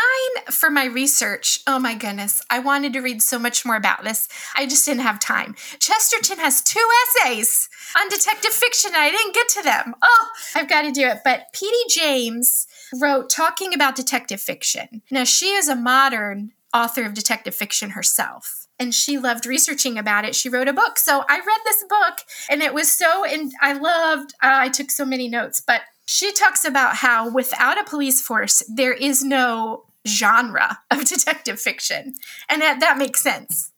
for 0.50 0.72
my 0.72 0.86
research, 0.86 1.60
oh 1.68 1.78
my 1.78 1.94
goodness, 1.94 2.42
I 2.50 2.58
wanted 2.60 2.94
to 2.94 3.00
read 3.00 3.22
so 3.22 3.38
much 3.38 3.64
more 3.64 3.76
about 3.76 4.04
this. 4.04 4.28
I 4.56 4.66
just 4.66 4.86
didn't 4.86 5.02
have 5.02 5.20
time. 5.20 5.56
Chesterton 5.80 6.40
has 6.40 6.64
two 6.64 6.86
essays 7.06 7.70
on 7.96 8.10
detective 8.10 8.52
fiction. 8.52 8.92
And 8.94 9.04
I 9.04 9.12
didn't 9.12 9.36
get 9.36 9.50
to 9.50 9.64
them. 9.64 9.94
Oh, 10.02 10.28
I've 10.56 10.70
got 10.70 10.82
to 10.82 10.92
do 10.92 11.08
it. 11.08 11.20
But 11.24 11.54
P.D. 11.54 11.94
James 11.94 12.68
wrote 13.00 13.30
Talking 13.30 13.74
About 13.74 13.96
Detective 13.96 14.42
Fiction. 14.42 15.04
Now, 15.12 15.26
she 15.26 15.50
is 15.50 15.68
a 15.68 15.76
modern 15.76 16.52
author 16.74 17.04
of 17.04 17.14
detective 17.14 17.54
fiction 17.56 17.92
herself 17.92 18.68
and 18.80 18.96
she 18.96 19.18
loved 19.18 19.46
researching 19.46 19.98
about 19.98 20.26
it. 20.26 20.36
She 20.36 20.50
wrote 20.50 20.68
a 20.68 20.74
book. 20.74 20.98
So 20.98 21.24
I 21.28 21.38
read 21.38 21.60
this 21.66 21.84
book 21.90 22.20
and 22.50 22.62
it 22.62 22.74
was 22.74 22.92
so, 22.92 23.26
and 23.26 23.52
I 23.62 23.74
loved, 23.74 24.34
uh, 24.42 24.54
I 24.54 24.70
took 24.70 24.90
so 24.90 25.06
many 25.06 25.28
notes, 25.28 25.62
but 25.66 25.82
she 26.12 26.32
talks 26.32 26.66
about 26.66 26.96
how 26.96 27.30
without 27.30 27.80
a 27.80 27.84
police 27.84 28.20
force, 28.20 28.64
there 28.68 28.94
is 28.94 29.24
no 29.24 29.86
genre 30.08 30.80
of 30.90 31.06
detective 31.06 31.62
fiction. 31.62 32.16
And 32.50 32.64
that, 32.64 32.80
that 32.80 32.98
makes 32.98 33.22
sense. 33.22 33.72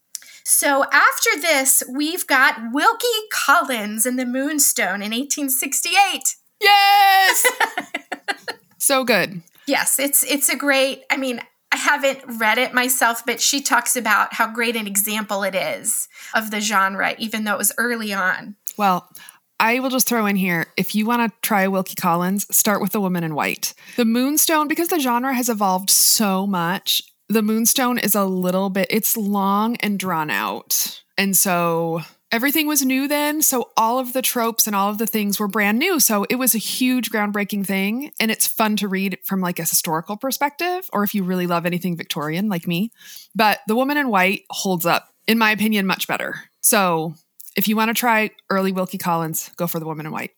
So 0.46 0.86
after 0.86 1.42
this, 1.42 1.84
we've 1.90 2.26
got 2.26 2.72
Wilkie 2.72 3.08
Collins 3.34 4.06
and 4.06 4.18
the 4.18 4.26
Moonstone 4.26 5.02
in 5.02 5.12
1868. 5.12 6.38
Yes! 6.62 7.46
so 8.78 9.04
good. 9.04 9.42
Yes, 9.68 10.00
it's 10.00 10.24
it's 10.24 10.48
a 10.48 10.56
great. 10.56 11.04
I 11.12 11.18
mean, 11.18 11.42
I 11.72 11.78
haven't 11.78 12.22
read 12.40 12.58
it 12.58 12.74
myself, 12.74 13.24
but 13.26 13.42
she 13.42 13.62
talks 13.62 13.98
about 13.98 14.34
how 14.34 14.52
great 14.52 14.78
an 14.78 14.88
example 14.88 15.44
it 15.44 15.56
is 15.56 16.08
of 16.34 16.50
the 16.50 16.62
genre, 16.62 17.14
even 17.18 17.44
though 17.44 17.54
it 17.54 17.58
was 17.58 17.74
early 17.78 18.14
on. 18.14 18.56
Well, 18.78 19.10
I 19.62 19.80
will 19.80 19.92
just 19.92 20.08
throw 20.08 20.26
in 20.26 20.38
here 20.38 20.74
if 20.76 20.96
you 20.96 21.06
want 21.06 21.32
to 21.32 21.38
try 21.48 21.68
Wilkie 21.68 21.94
Collins, 21.94 22.48
start 22.54 22.82
with 22.82 22.94
The 22.94 23.00
Woman 23.00 23.24
in 23.24 23.36
White. 23.36 23.76
The 23.96 24.06
Moonstone, 24.06 24.68
because 24.68 24.88
the 24.88 25.00
genre 25.00 25.36
has 25.36 25.50
evolved 25.50 25.92
so 25.92 26.48
much, 26.48 27.04
the 27.30 27.44
Moonstone 27.44 28.00
is 28.00 28.16
a 28.16 28.26
little 28.26 28.72
bit, 28.72 28.88
it's 28.90 29.16
long 29.16 29.76
and 29.78 30.00
drawn 30.00 30.32
out. 30.32 31.04
And 31.16 31.38
so 31.38 32.02
everything 32.32 32.66
was 32.66 32.84
new 32.84 33.08
then. 33.08 33.44
So 33.44 33.70
all 33.78 34.00
of 34.00 34.14
the 34.14 34.24
tropes 34.24 34.66
and 34.66 34.76
all 34.76 34.90
of 34.90 34.98
the 34.98 35.06
things 35.06 35.40
were 35.40 35.48
brand 35.48 35.78
new. 35.78 36.00
So 36.00 36.26
it 36.28 36.38
was 36.38 36.56
a 36.56 36.58
huge 36.58 37.12
groundbreaking 37.12 37.68
thing. 37.68 38.12
And 38.20 38.32
it's 38.32 38.48
fun 38.48 38.78
to 38.78 38.88
read 38.88 39.20
from 39.26 39.42
like 39.42 39.60
a 39.60 39.64
historical 39.64 40.18
perspective, 40.18 40.90
or 40.92 41.04
if 41.04 41.14
you 41.14 41.24
really 41.24 41.46
love 41.46 41.68
anything 41.68 41.96
Victorian 41.96 42.50
like 42.50 42.66
me. 42.66 42.92
But 43.36 43.60
The 43.68 43.76
Woman 43.76 43.98
in 43.98 44.10
White 44.10 44.42
holds 44.50 44.88
up, 44.88 45.10
in 45.28 45.38
my 45.38 45.52
opinion, 45.52 45.86
much 45.86 46.08
better. 46.08 46.46
So 46.62 47.14
if 47.56 47.68
you 47.68 47.76
want 47.76 47.90
to 47.90 47.94
try 47.94 48.32
early 48.50 48.72
Wilkie 48.72 48.98
Collins, 48.98 49.52
go 49.56 49.68
for 49.68 49.80
The 49.80 49.86
Woman 49.86 50.06
in 50.06 50.12
White. 50.12 50.32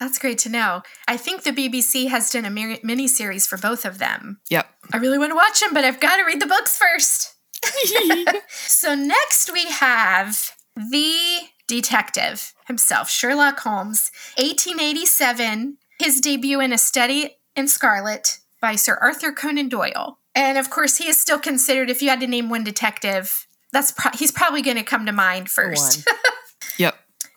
That's 0.00 0.18
great 0.18 0.38
to 0.38 0.48
know. 0.48 0.82
I 1.08 1.16
think 1.16 1.42
the 1.42 1.50
BBC 1.50 2.08
has 2.08 2.30
done 2.30 2.44
a 2.44 2.50
mini 2.50 3.08
series 3.08 3.46
for 3.46 3.58
both 3.58 3.84
of 3.84 3.98
them. 3.98 4.40
Yep. 4.48 4.66
I 4.92 4.98
really 4.98 5.18
want 5.18 5.32
to 5.32 5.36
watch 5.36 5.60
them, 5.60 5.74
but 5.74 5.84
I've 5.84 5.98
got 5.98 6.16
to 6.16 6.24
read 6.24 6.40
the 6.40 6.46
books 6.46 6.78
first. 6.78 7.34
so 8.48 8.94
next 8.94 9.52
we 9.52 9.64
have 9.64 10.52
the 10.76 11.48
detective 11.66 12.54
himself, 12.66 13.10
Sherlock 13.10 13.58
Holmes, 13.60 14.12
1887, 14.36 15.78
his 15.98 16.20
debut 16.20 16.60
in 16.60 16.72
A 16.72 16.78
Study 16.78 17.38
in 17.56 17.66
Scarlet 17.66 18.38
by 18.60 18.76
Sir 18.76 18.98
Arthur 19.00 19.32
Conan 19.32 19.68
Doyle. 19.68 20.18
And 20.34 20.56
of 20.56 20.70
course, 20.70 20.98
he 20.98 21.08
is 21.08 21.20
still 21.20 21.40
considered, 21.40 21.90
if 21.90 22.00
you 22.00 22.08
had 22.08 22.20
to 22.20 22.28
name 22.28 22.48
one 22.48 22.62
detective, 22.62 23.48
that's 23.72 23.90
pro- 23.90 24.12
he's 24.16 24.30
probably 24.30 24.62
going 24.62 24.76
to 24.76 24.84
come 24.84 25.04
to 25.06 25.12
mind 25.12 25.50
first. 25.50 26.06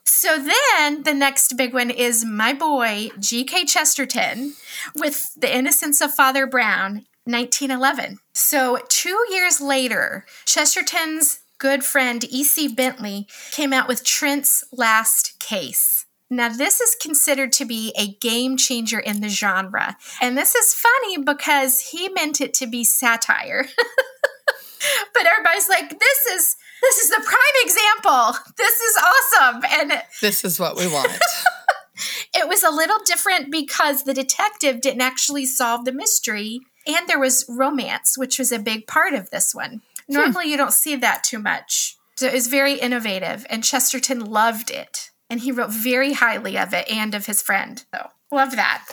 So 0.03 0.37
then 0.37 1.03
the 1.03 1.13
next 1.13 1.55
big 1.57 1.73
one 1.73 1.89
is 1.89 2.25
my 2.25 2.53
boy, 2.53 3.09
G.K. 3.19 3.65
Chesterton, 3.65 4.53
with 4.95 5.33
The 5.35 5.53
Innocence 5.53 6.01
of 6.01 6.13
Father 6.13 6.45
Brown, 6.47 7.05
1911. 7.25 8.19
So 8.33 8.79
two 8.89 9.25
years 9.29 9.61
later, 9.61 10.25
Chesterton's 10.45 11.41
good 11.59 11.83
friend 11.83 12.23
E.C. 12.23 12.67
Bentley 12.69 13.27
came 13.51 13.71
out 13.71 13.87
with 13.87 14.03
Trent's 14.03 14.63
Last 14.71 15.39
Case. 15.39 16.05
Now, 16.31 16.47
this 16.47 16.79
is 16.79 16.95
considered 16.95 17.51
to 17.53 17.65
be 17.65 17.93
a 17.97 18.13
game 18.13 18.55
changer 18.55 18.99
in 18.99 19.19
the 19.19 19.27
genre. 19.27 19.97
And 20.21 20.37
this 20.37 20.55
is 20.55 20.73
funny 20.73 21.17
because 21.17 21.81
he 21.91 22.07
meant 22.07 22.39
it 22.39 22.53
to 22.55 22.67
be 22.67 22.85
satire. 22.85 23.67
but 25.13 25.25
everybody's 25.25 25.67
like, 25.67 25.99
this 25.99 26.25
is 26.27 26.55
this 26.81 26.97
is 26.97 27.09
the 27.09 27.21
prime 27.23 27.63
example. 27.63 28.39
This 28.57 28.79
is 28.79 28.97
awesome. 28.97 29.63
And 29.69 30.03
this 30.21 30.43
is 30.43 30.59
what 30.59 30.75
we 30.75 30.87
want. 30.87 31.11
it 32.35 32.47
was 32.47 32.63
a 32.63 32.71
little 32.71 32.99
different 33.05 33.51
because 33.51 34.03
the 34.03 34.13
detective 34.13 34.81
didn't 34.81 35.01
actually 35.01 35.45
solve 35.45 35.85
the 35.85 35.91
mystery 35.91 36.59
and 36.87 37.07
there 37.07 37.19
was 37.19 37.45
romance, 37.47 38.17
which 38.17 38.39
was 38.39 38.51
a 38.51 38.59
big 38.59 38.87
part 38.87 39.13
of 39.13 39.29
this 39.29 39.53
one. 39.53 39.81
Hmm. 40.07 40.13
Normally, 40.13 40.45
hmm. 40.45 40.51
you 40.51 40.57
don't 40.57 40.73
see 40.73 40.95
that 40.95 41.23
too 41.23 41.39
much. 41.39 41.97
So 42.15 42.27
it 42.27 42.33
was 42.33 42.47
very 42.47 42.73
innovative, 42.73 43.47
and 43.49 43.63
Chesterton 43.63 44.19
loved 44.19 44.69
it. 44.69 45.09
And 45.29 45.39
he 45.39 45.51
wrote 45.51 45.71
very 45.71 46.13
highly 46.13 46.57
of 46.57 46.73
it 46.73 46.89
and 46.91 47.15
of 47.15 47.25
his 47.25 47.41
friend. 47.41 47.83
So, 47.95 48.09
love 48.31 48.55
that. 48.57 48.85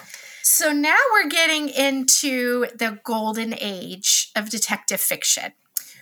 So 0.43 0.73
now 0.73 0.97
we're 1.13 1.29
getting 1.29 1.69
into 1.69 2.67
the 2.75 3.01
golden 3.05 3.55
age 3.59 4.31
of 4.37 4.49
detective 4.49 5.01
fiction, 5.01 5.53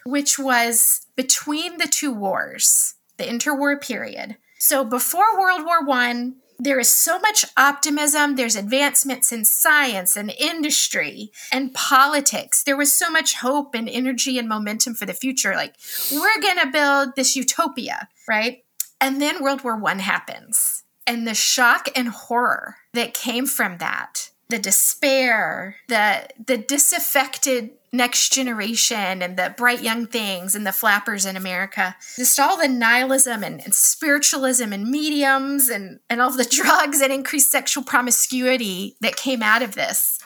which 0.04 0.38
was 0.38 1.05
between 1.16 1.78
the 1.78 1.88
two 1.88 2.12
wars, 2.12 2.94
the 3.16 3.24
interwar 3.24 3.80
period. 3.80 4.36
So 4.58 4.84
before 4.84 5.38
World 5.38 5.64
War 5.64 5.84
One, 5.84 6.36
there 6.58 6.78
is 6.78 6.88
so 6.88 7.18
much 7.18 7.44
optimism. 7.56 8.36
There's 8.36 8.56
advancements 8.56 9.30
in 9.30 9.44
science 9.44 10.16
and 10.16 10.30
industry 10.30 11.30
and 11.52 11.74
politics. 11.74 12.62
There 12.62 12.76
was 12.76 12.92
so 12.92 13.10
much 13.10 13.36
hope 13.36 13.74
and 13.74 13.88
energy 13.88 14.38
and 14.38 14.48
momentum 14.48 14.94
for 14.94 15.04
the 15.04 15.12
future. 15.12 15.54
Like, 15.54 15.74
we're 16.10 16.40
going 16.40 16.58
to 16.58 16.70
build 16.72 17.14
this 17.14 17.36
utopia, 17.36 18.08
right? 18.26 18.64
And 19.00 19.20
then 19.20 19.42
World 19.42 19.64
War 19.64 19.76
One 19.76 19.98
happens. 19.98 20.84
And 21.06 21.26
the 21.26 21.34
shock 21.34 21.88
and 21.94 22.08
horror 22.08 22.76
that 22.94 23.14
came 23.14 23.46
from 23.46 23.78
that, 23.78 24.30
the 24.48 24.58
despair, 24.58 25.76
the 25.88 26.26
the 26.44 26.56
disaffected 26.56 27.70
next 27.96 28.32
generation 28.32 29.22
and 29.22 29.36
the 29.36 29.54
bright 29.56 29.82
young 29.82 30.06
things 30.06 30.54
and 30.54 30.66
the 30.66 30.72
flappers 30.72 31.26
in 31.26 31.36
America. 31.36 31.96
Just 32.16 32.38
all 32.38 32.56
the 32.56 32.68
nihilism 32.68 33.42
and, 33.42 33.60
and, 33.64 33.74
spiritualism 33.74 34.72
and 34.72 34.88
mediums 34.88 35.68
and, 35.68 36.00
and 36.08 36.20
all 36.20 36.30
the 36.30 36.44
drugs 36.50 37.00
and 37.00 37.12
increased 37.12 37.50
sexual 37.50 37.82
promiscuity 37.82 38.96
that 39.00 39.16
came 39.16 39.42
out 39.42 39.62
of 39.62 39.74
this. 39.74 40.18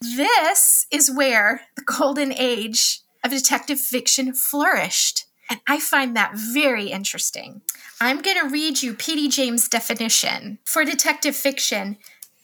This 0.00 0.86
is 0.90 1.10
where 1.10 1.62
the 1.76 1.82
golden 1.82 2.32
age 2.32 3.00
of 3.22 3.30
detective 3.30 3.78
fiction 3.78 4.32
flourished. 4.32 5.26
And 5.50 5.60
I 5.68 5.80
find 5.80 6.16
that 6.16 6.32
very 6.34 6.90
interesting. 6.90 7.60
I'm 8.00 8.22
going 8.22 8.38
to 8.38 8.48
read 8.48 8.82
you 8.82 8.94
P.D. 8.94 9.28
James' 9.28 9.68
definition 9.68 10.58
for 10.64 10.84
detective 10.84 11.36
fiction 11.36 11.98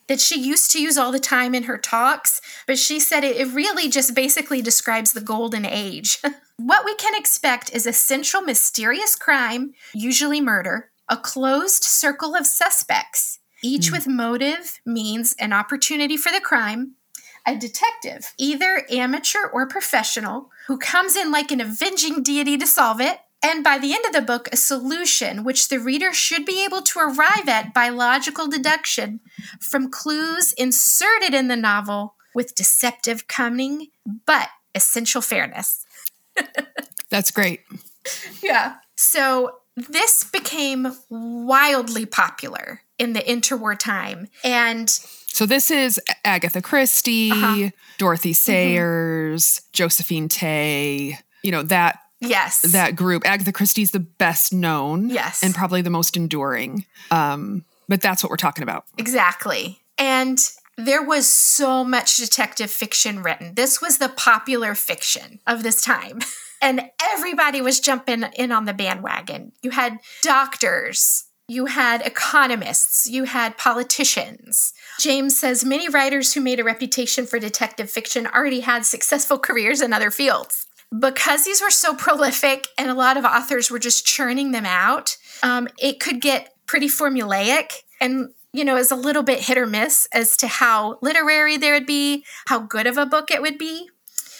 that 0.08 0.20
she 0.20 0.40
used 0.40 0.70
to 0.72 0.80
use 0.80 0.96
all 0.96 1.12
the 1.12 1.18
time 1.18 1.54
in 1.54 1.64
her 1.64 1.78
talks, 1.78 2.40
but 2.66 2.78
she 2.78 3.00
said 3.00 3.24
it, 3.24 3.36
it 3.36 3.52
really 3.52 3.88
just 3.88 4.14
basically 4.14 4.62
describes 4.62 5.12
the 5.12 5.20
golden 5.20 5.64
age. 5.64 6.18
what 6.56 6.84
we 6.84 6.94
can 6.94 7.14
expect 7.14 7.74
is 7.74 7.86
a 7.86 7.92
central 7.92 8.42
mysterious 8.42 9.16
crime, 9.16 9.74
usually 9.94 10.40
murder, 10.40 10.90
a 11.08 11.16
closed 11.16 11.84
circle 11.84 12.34
of 12.34 12.46
suspects, 12.46 13.40
each 13.62 13.88
mm. 13.88 13.92
with 13.92 14.06
motive, 14.06 14.80
means, 14.84 15.34
and 15.38 15.52
opportunity 15.52 16.16
for 16.16 16.30
the 16.30 16.40
crime, 16.40 16.92
a 17.46 17.56
detective, 17.56 18.32
either 18.38 18.84
amateur 18.90 19.46
or 19.52 19.66
professional, 19.66 20.50
who 20.66 20.76
comes 20.78 21.14
in 21.14 21.30
like 21.30 21.52
an 21.52 21.60
avenging 21.60 22.22
deity 22.22 22.58
to 22.58 22.66
solve 22.66 23.00
it, 23.00 23.18
and 23.46 23.62
by 23.62 23.78
the 23.78 23.92
end 23.92 24.04
of 24.04 24.12
the 24.12 24.22
book, 24.22 24.48
a 24.52 24.56
solution 24.56 25.44
which 25.44 25.68
the 25.68 25.78
reader 25.78 26.12
should 26.12 26.44
be 26.44 26.64
able 26.64 26.82
to 26.82 26.98
arrive 26.98 27.48
at 27.48 27.72
by 27.72 27.88
logical 27.88 28.48
deduction 28.48 29.20
from 29.60 29.90
clues 29.90 30.52
inserted 30.54 31.32
in 31.32 31.48
the 31.48 31.56
novel 31.56 32.16
with 32.34 32.54
deceptive 32.54 33.28
cunning 33.28 33.88
but 34.26 34.48
essential 34.74 35.22
fairness. 35.22 35.86
That's 37.10 37.30
great. 37.30 37.60
Yeah. 38.42 38.76
So 38.96 39.58
this 39.76 40.24
became 40.24 40.96
wildly 41.08 42.04
popular 42.04 42.82
in 42.98 43.12
the 43.12 43.20
interwar 43.20 43.78
time. 43.78 44.28
And 44.42 44.88
so 44.88 45.46
this 45.46 45.70
is 45.70 46.00
Agatha 46.24 46.62
Christie, 46.62 47.30
uh-huh. 47.30 47.70
Dorothy. 47.98 48.32
Sayers, 48.32 49.44
mm-hmm. 49.44 49.68
Josephine 49.72 50.28
Tey, 50.28 51.18
you 51.42 51.50
know, 51.50 51.62
that 51.62 51.98
Yes. 52.20 52.62
That 52.62 52.96
group. 52.96 53.26
Agatha 53.26 53.52
Christie's 53.52 53.90
the 53.90 54.00
best 54.00 54.52
known. 54.52 55.10
Yes. 55.10 55.42
And 55.42 55.54
probably 55.54 55.82
the 55.82 55.90
most 55.90 56.16
enduring. 56.16 56.86
Um, 57.10 57.64
but 57.88 58.00
that's 58.00 58.22
what 58.22 58.30
we're 58.30 58.36
talking 58.36 58.62
about. 58.62 58.84
Exactly. 58.98 59.80
And 59.98 60.38
there 60.76 61.02
was 61.02 61.26
so 61.26 61.84
much 61.84 62.16
detective 62.16 62.70
fiction 62.70 63.22
written. 63.22 63.54
This 63.54 63.80
was 63.80 63.98
the 63.98 64.08
popular 64.08 64.74
fiction 64.74 65.40
of 65.46 65.62
this 65.62 65.82
time. 65.82 66.20
and 66.62 66.90
everybody 67.02 67.60
was 67.60 67.80
jumping 67.80 68.24
in 68.34 68.52
on 68.52 68.64
the 68.64 68.74
bandwagon. 68.74 69.52
You 69.62 69.70
had 69.70 69.98
doctors 70.22 71.26
you 71.48 71.66
had 71.66 72.02
economists, 72.02 73.06
you 73.06 73.24
had 73.24 73.56
politicians. 73.56 74.72
James 74.98 75.38
says 75.38 75.64
many 75.64 75.88
writers 75.88 76.34
who 76.34 76.40
made 76.40 76.58
a 76.58 76.64
reputation 76.64 77.24
for 77.24 77.38
detective 77.38 77.88
fiction 77.88 78.26
already 78.26 78.60
had 78.60 78.84
successful 78.84 79.38
careers 79.38 79.80
in 79.80 79.92
other 79.92 80.10
fields. 80.10 80.65
Because 80.96 81.44
these 81.44 81.60
were 81.60 81.70
so 81.70 81.94
prolific 81.94 82.68
and 82.78 82.88
a 82.88 82.94
lot 82.94 83.16
of 83.16 83.24
authors 83.24 83.70
were 83.70 83.78
just 83.78 84.06
churning 84.06 84.52
them 84.52 84.64
out, 84.64 85.16
um, 85.42 85.68
it 85.78 86.00
could 86.00 86.20
get 86.20 86.54
pretty 86.66 86.88
formulaic 86.88 87.82
and 88.00 88.30
you 88.52 88.64
know 88.64 88.76
is 88.76 88.90
a 88.90 88.96
little 88.96 89.22
bit 89.22 89.40
hit 89.40 89.58
or 89.58 89.66
miss 89.66 90.08
as 90.12 90.36
to 90.36 90.46
how 90.46 90.98
literary 91.02 91.56
there 91.56 91.74
would 91.74 91.86
be 91.86 92.24
how 92.46 92.58
good 92.58 92.86
of 92.86 92.98
a 92.98 93.06
book 93.06 93.30
it 93.30 93.42
would 93.42 93.58
be. 93.58 93.88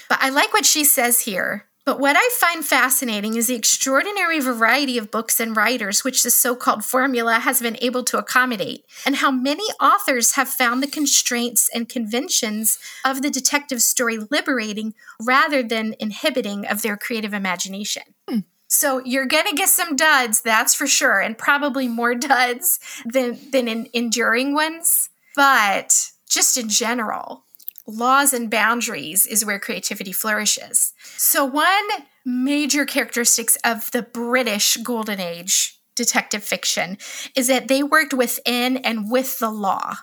But 0.08 0.18
i 0.20 0.28
like 0.28 0.52
what 0.52 0.64
she 0.64 0.84
says 0.84 1.20
here 1.20 1.66
but 1.86 2.00
what 2.00 2.16
I 2.18 2.28
find 2.32 2.64
fascinating 2.64 3.36
is 3.36 3.46
the 3.46 3.54
extraordinary 3.54 4.40
variety 4.40 4.98
of 4.98 5.12
books 5.12 5.38
and 5.38 5.56
writers 5.56 6.02
which 6.02 6.24
the 6.24 6.32
so 6.32 6.56
called 6.56 6.84
formula 6.84 7.34
has 7.34 7.62
been 7.62 7.78
able 7.80 8.02
to 8.04 8.18
accommodate, 8.18 8.84
and 9.06 9.16
how 9.16 9.30
many 9.30 9.62
authors 9.80 10.32
have 10.32 10.48
found 10.48 10.82
the 10.82 10.88
constraints 10.88 11.70
and 11.72 11.88
conventions 11.88 12.80
of 13.04 13.22
the 13.22 13.30
detective 13.30 13.80
story 13.80 14.18
liberating 14.18 14.94
rather 15.22 15.62
than 15.62 15.94
inhibiting 16.00 16.66
of 16.66 16.82
their 16.82 16.96
creative 16.96 17.32
imagination. 17.32 18.02
Hmm. 18.28 18.40
So 18.66 19.00
you're 19.04 19.26
going 19.26 19.46
to 19.46 19.54
get 19.54 19.68
some 19.68 19.94
duds, 19.94 20.40
that's 20.40 20.74
for 20.74 20.88
sure, 20.88 21.20
and 21.20 21.38
probably 21.38 21.86
more 21.86 22.14
duds 22.32 22.80
than 23.04 23.38
than 23.52 23.68
in 23.68 23.88
enduring 23.92 24.54
ones. 24.54 25.08
But 25.36 26.10
just 26.28 26.56
in 26.56 26.68
general, 26.68 27.45
laws 27.86 28.32
and 28.32 28.50
boundaries 28.50 29.26
is 29.26 29.44
where 29.44 29.58
creativity 29.58 30.12
flourishes. 30.12 30.92
So 31.16 31.44
one 31.44 31.88
major 32.24 32.84
characteristics 32.84 33.56
of 33.64 33.90
the 33.92 34.02
British 34.02 34.76
golden 34.78 35.20
age 35.20 35.78
detective 35.94 36.44
fiction 36.44 36.98
is 37.34 37.46
that 37.46 37.68
they 37.68 37.82
worked 37.82 38.12
within 38.12 38.76
and 38.78 39.10
with 39.10 39.38
the 39.38 39.50
law. 39.50 39.94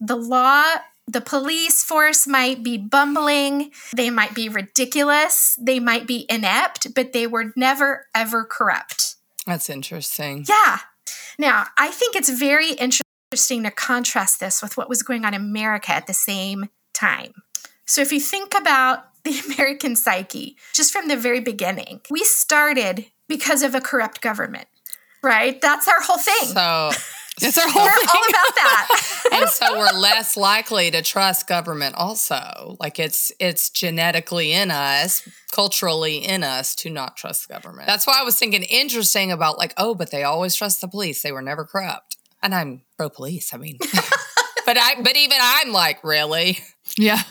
The 0.00 0.16
law 0.16 0.64
the 1.08 1.20
police 1.20 1.82
force 1.82 2.26
might 2.26 2.62
be 2.62 2.78
bumbling, 2.78 3.72
they 3.94 4.08
might 4.08 4.34
be 4.34 4.48
ridiculous, 4.48 5.58
they 5.60 5.80
might 5.80 6.06
be 6.06 6.26
inept, 6.28 6.94
but 6.94 7.12
they 7.12 7.26
were 7.26 7.52
never 7.56 8.06
ever 8.14 8.44
corrupt. 8.44 9.16
That's 9.46 9.68
interesting. 9.68 10.44
Yeah. 10.48 10.78
Now, 11.38 11.66
I 11.76 11.90
think 11.90 12.14
it's 12.14 12.30
very 12.30 12.72
interesting 12.72 13.64
to 13.64 13.70
contrast 13.70 14.38
this 14.38 14.62
with 14.62 14.76
what 14.76 14.88
was 14.88 15.02
going 15.02 15.24
on 15.24 15.34
in 15.34 15.40
America 15.40 15.92
at 15.92 16.06
the 16.06 16.14
same 16.14 16.68
time. 16.92 17.42
So 17.86 18.00
if 18.00 18.12
you 18.12 18.20
think 18.20 18.54
about 18.54 19.04
the 19.24 19.40
American 19.54 19.96
psyche, 19.96 20.56
just 20.74 20.92
from 20.92 21.08
the 21.08 21.16
very 21.16 21.40
beginning, 21.40 22.00
we 22.10 22.24
started 22.24 23.06
because 23.28 23.62
of 23.62 23.74
a 23.74 23.80
corrupt 23.80 24.20
government, 24.20 24.66
right? 25.22 25.60
That's 25.60 25.86
our 25.88 26.00
whole 26.00 26.18
thing. 26.18 26.48
So 26.48 26.90
It's 27.40 27.56
our 27.56 27.68
whole 27.68 27.84
We're 27.84 27.90
thing. 27.96 28.08
all 28.08 28.28
about 28.28 28.54
that. 28.56 29.22
and 29.32 29.48
so 29.48 29.78
we're 29.78 29.98
less 29.98 30.36
likely 30.36 30.90
to 30.90 31.00
trust 31.02 31.46
government 31.46 31.94
also 31.96 32.76
like 32.78 32.98
it's 32.98 33.32
it's 33.40 33.70
genetically 33.70 34.52
in 34.52 34.70
us 34.70 35.26
culturally 35.50 36.18
in 36.18 36.44
us 36.44 36.74
to 36.74 36.90
not 36.90 37.16
trust 37.16 37.48
government 37.48 37.86
that's 37.86 38.06
why 38.06 38.20
i 38.20 38.22
was 38.22 38.38
thinking 38.38 38.62
interesting 38.64 39.32
about 39.32 39.56
like 39.56 39.72
oh 39.78 39.94
but 39.94 40.10
they 40.10 40.22
always 40.24 40.54
trust 40.54 40.80
the 40.82 40.88
police 40.88 41.22
they 41.22 41.32
were 41.32 41.40
never 41.40 41.64
corrupt 41.64 42.16
and 42.42 42.54
i'm 42.54 42.82
pro 42.98 43.08
police 43.08 43.54
i 43.54 43.56
mean 43.56 43.78
but 44.66 44.76
i 44.76 45.00
but 45.02 45.16
even 45.16 45.38
i'm 45.40 45.72
like 45.72 46.02
really 46.04 46.58
Yeah. 46.96 47.22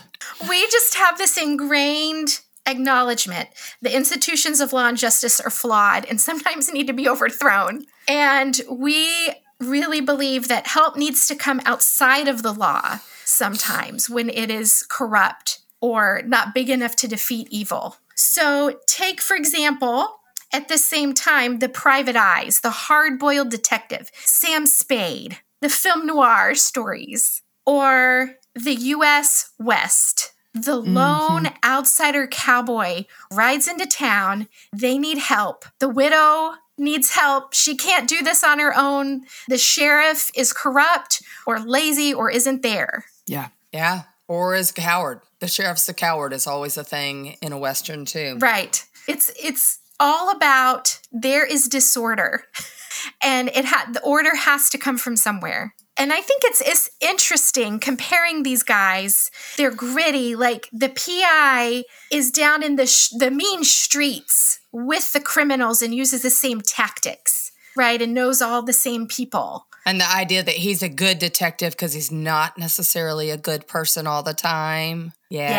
we 0.50 0.68
just 0.68 0.96
have 0.96 1.18
this 1.18 1.38
ingrained 1.38 2.42
acknowledgement 2.68 3.50
the 3.82 3.96
institutions 3.96 4.60
of 4.60 4.72
law 4.72 4.88
and 4.88 4.98
justice 4.98 5.40
are 5.40 5.50
flawed 5.50 6.06
and 6.06 6.22
sometimes 6.22 6.72
need 6.72 6.88
to 6.88 6.94
be 6.94 7.10
overthrown. 7.10 7.86
And 8.08 8.60
we 8.70 9.34
really 9.60 10.02
believe 10.02 10.48
that 10.48 10.68
help 10.68 10.96
needs 10.96 11.28
to 11.28 11.36
come 11.36 11.62
outside 11.66 12.28
of 12.28 12.44
the 12.44 12.54
law 12.54 13.00
sometimes 13.26 14.10
when 14.10 14.30
it 14.30 14.50
is 14.50 14.86
corrupt 14.90 15.60
or 15.80 16.22
not 16.26 16.54
big 16.54 16.70
enough 16.70 16.96
to 16.98 17.08
defeat 17.08 17.48
evil. 17.50 17.98
So, 18.16 18.80
take 18.88 19.22
for 19.22 19.36
example, 19.36 20.20
at 20.54 20.68
the 20.68 20.78
same 20.78 21.14
time, 21.14 21.60
The 21.60 21.70
Private 21.70 22.16
Eyes, 22.16 22.60
the 22.60 22.72
hard 22.72 23.18
boiled 23.18 23.50
detective, 23.50 24.12
Sam 24.26 24.66
Spade, 24.66 25.38
the 25.62 25.70
film 25.70 26.06
noir 26.06 26.56
stories, 26.56 27.42
or 27.66 28.36
the 28.56 28.76
US 28.76 29.52
West. 29.60 30.34
The 30.54 30.82
mm-hmm. 30.82 30.94
lone 30.94 31.48
outsider 31.64 32.28
cowboy 32.28 33.06
rides 33.32 33.68
into 33.68 33.86
town. 33.86 34.48
They 34.74 34.98
need 34.98 35.18
help. 35.18 35.66
The 35.80 35.88
widow 35.88 36.56
needs 36.78 37.12
help. 37.12 37.54
She 37.54 37.78
can't 37.78 38.10
do 38.10 38.22
this 38.22 38.44
on 38.44 38.60
her 38.60 38.74
own. 38.78 39.22
The 39.48 39.58
sheriff 39.58 40.30
is 40.36 40.52
corrupt 40.52 41.22
or 41.48 41.60
lazy 41.60 42.14
or 42.14 42.30
isn't 42.30 42.64
there. 42.64 43.06
Yeah. 43.26 43.50
yeah 43.72 44.04
or 44.28 44.56
is 44.56 44.72
a 44.72 44.74
coward 44.74 45.22
the 45.42 45.48
sheriff's 45.48 45.90
a 45.90 45.94
coward 45.94 46.32
is 46.32 46.48
always 46.48 46.78
a 46.78 46.84
thing 46.84 47.36
in 47.42 47.52
a 47.52 47.58
western 47.58 48.06
too 48.06 48.38
Right. 48.40 48.86
It's 49.08 49.32
it's 49.42 49.80
all 50.00 50.32
about 50.32 51.00
there 51.12 51.46
is 51.46 51.68
disorder. 51.68 52.46
And 53.24 53.50
it 53.56 53.66
had 53.66 53.94
the 53.94 54.02
order 54.02 54.36
has 54.36 54.70
to 54.70 54.78
come 54.78 54.98
from 54.98 55.16
somewhere. 55.16 55.74
And 55.98 56.14
I 56.14 56.22
think 56.22 56.42
it's 56.46 56.62
it's 56.62 56.90
interesting 57.00 57.80
comparing 57.80 58.44
these 58.44 58.64
guys. 58.64 59.30
They're 59.58 59.72
gritty. 59.72 60.36
Like 60.36 60.70
the 60.72 60.90
PI 60.90 61.84
is 62.12 62.32
down 62.32 62.64
in 62.64 62.76
the 62.76 62.88
sh- 62.88 63.10
the 63.10 63.30
mean 63.30 63.64
streets 63.64 64.60
with 64.72 65.14
the 65.14 65.20
criminals 65.20 65.82
and 65.82 65.94
uses 65.94 66.22
the 66.22 66.30
same 66.30 66.62
tactics, 66.62 67.52
right? 67.76 68.02
And 68.02 68.14
knows 68.14 68.42
all 68.42 68.64
the 68.64 68.74
same 68.74 69.08
people. 69.08 69.68
And 69.86 70.00
the 70.00 70.10
idea 70.10 70.44
that 70.44 70.56
he's 70.56 70.84
a 70.84 70.90
good 70.90 71.20
detective 71.20 71.74
because 71.74 71.94
he's 71.94 72.12
not 72.12 72.58
necessarily 72.58 73.32
a 73.32 73.38
good 73.38 73.68
person 73.68 74.06
all 74.06 74.22
the 74.22 74.34
time. 74.34 75.14
Yeah. 75.30 75.50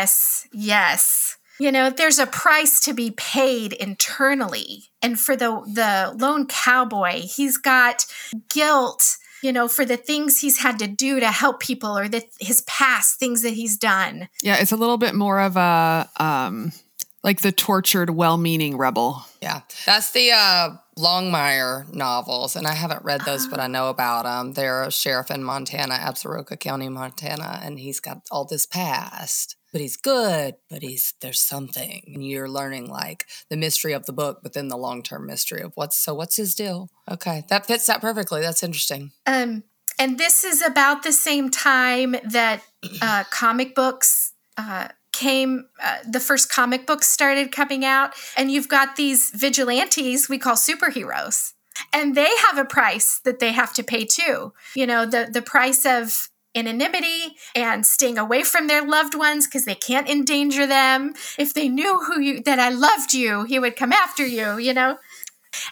Yes, 0.00 0.46
yes. 0.52 1.38
You 1.58 1.72
know, 1.72 1.90
there's 1.90 2.18
a 2.18 2.26
price 2.26 2.80
to 2.80 2.92
be 2.92 3.12
paid 3.12 3.72
internally. 3.72 4.90
And 5.00 5.18
for 5.18 5.36
the 5.36 5.62
the 5.66 6.14
lone 6.16 6.46
cowboy, 6.46 7.22
he's 7.22 7.56
got 7.56 8.06
guilt, 8.48 9.16
you 9.42 9.52
know, 9.52 9.68
for 9.68 9.84
the 9.84 9.96
things 9.96 10.40
he's 10.40 10.58
had 10.58 10.78
to 10.78 10.86
do 10.86 11.20
to 11.20 11.28
help 11.28 11.60
people 11.60 11.96
or 11.96 12.08
the, 12.08 12.22
his 12.40 12.62
past 12.62 13.18
things 13.18 13.42
that 13.42 13.50
he's 13.50 13.76
done. 13.76 14.28
Yeah. 14.42 14.56
It's 14.60 14.72
a 14.72 14.76
little 14.76 14.98
bit 14.98 15.14
more 15.14 15.40
of 15.40 15.56
a, 15.56 16.08
um, 16.18 16.72
like 17.22 17.40
the 17.40 17.52
tortured, 17.52 18.10
well 18.10 18.36
meaning 18.36 18.76
rebel. 18.76 19.24
Yeah. 19.40 19.62
That's 19.86 20.12
the 20.12 20.32
uh, 20.32 20.70
Longmire 20.98 21.92
novels. 21.92 22.56
And 22.56 22.66
I 22.66 22.74
haven't 22.74 23.04
read 23.04 23.22
those, 23.22 23.46
but 23.46 23.60
I 23.60 23.66
know 23.66 23.88
about 23.88 24.24
them. 24.24 24.54
They're 24.54 24.84
a 24.84 24.92
sheriff 24.92 25.30
in 25.30 25.42
Montana, 25.42 25.94
Absaroka 25.94 26.58
County, 26.58 26.88
Montana. 26.88 27.60
And 27.62 27.78
he's 27.78 28.00
got 28.00 28.22
all 28.30 28.44
this 28.44 28.66
past. 28.66 29.56
But 29.72 29.80
he's 29.80 29.96
good, 29.96 30.56
but 30.68 30.82
he's 30.82 31.14
there's 31.20 31.40
something. 31.40 32.02
And 32.06 32.26
you're 32.26 32.48
learning 32.48 32.88
like 32.88 33.26
the 33.48 33.56
mystery 33.56 33.94
of 33.94 34.06
the 34.06 34.12
book, 34.12 34.40
but 34.42 34.52
then 34.52 34.68
the 34.68 34.76
long 34.76 35.02
term 35.02 35.26
mystery 35.26 35.62
of 35.62 35.72
what's 35.74 35.96
so 35.96 36.14
what's 36.14 36.36
his 36.36 36.54
deal? 36.54 36.90
Okay. 37.10 37.44
That 37.48 37.66
fits 37.66 37.86
that 37.86 38.00
perfectly. 38.00 38.42
That's 38.42 38.62
interesting. 38.62 39.12
Um, 39.26 39.64
and 39.98 40.18
this 40.18 40.44
is 40.44 40.62
about 40.62 41.02
the 41.02 41.12
same 41.12 41.50
time 41.50 42.16
that 42.24 42.62
uh, 43.00 43.24
comic 43.30 43.74
books 43.74 44.32
uh, 44.56 44.88
came, 45.12 45.68
uh, 45.82 45.98
the 46.08 46.20
first 46.20 46.50
comic 46.50 46.86
books 46.86 47.06
started 47.08 47.52
coming 47.52 47.84
out. 47.84 48.14
And 48.36 48.50
you've 48.50 48.68
got 48.68 48.96
these 48.96 49.30
vigilantes 49.30 50.28
we 50.28 50.38
call 50.38 50.56
superheroes. 50.56 51.52
And 51.92 52.14
they 52.14 52.30
have 52.48 52.58
a 52.58 52.64
price 52.64 53.20
that 53.24 53.38
they 53.38 53.52
have 53.52 53.72
to 53.74 53.82
pay 53.82 54.04
too. 54.04 54.52
You 54.74 54.86
know, 54.86 55.06
the, 55.06 55.28
the 55.32 55.42
price 55.42 55.86
of 55.86 56.28
anonymity 56.54 57.36
and 57.54 57.86
staying 57.86 58.18
away 58.18 58.42
from 58.42 58.66
their 58.66 58.86
loved 58.86 59.14
ones 59.14 59.46
because 59.46 59.64
they 59.64 59.74
can't 59.74 60.08
endanger 60.08 60.66
them. 60.66 61.14
If 61.38 61.54
they 61.54 61.68
knew 61.68 62.00
who 62.00 62.20
you 62.20 62.42
that 62.42 62.58
I 62.58 62.68
loved 62.68 63.14
you, 63.14 63.44
he 63.44 63.58
would 63.58 63.76
come 63.76 63.92
after 63.92 64.26
you, 64.26 64.58
you 64.58 64.74
know? 64.74 64.98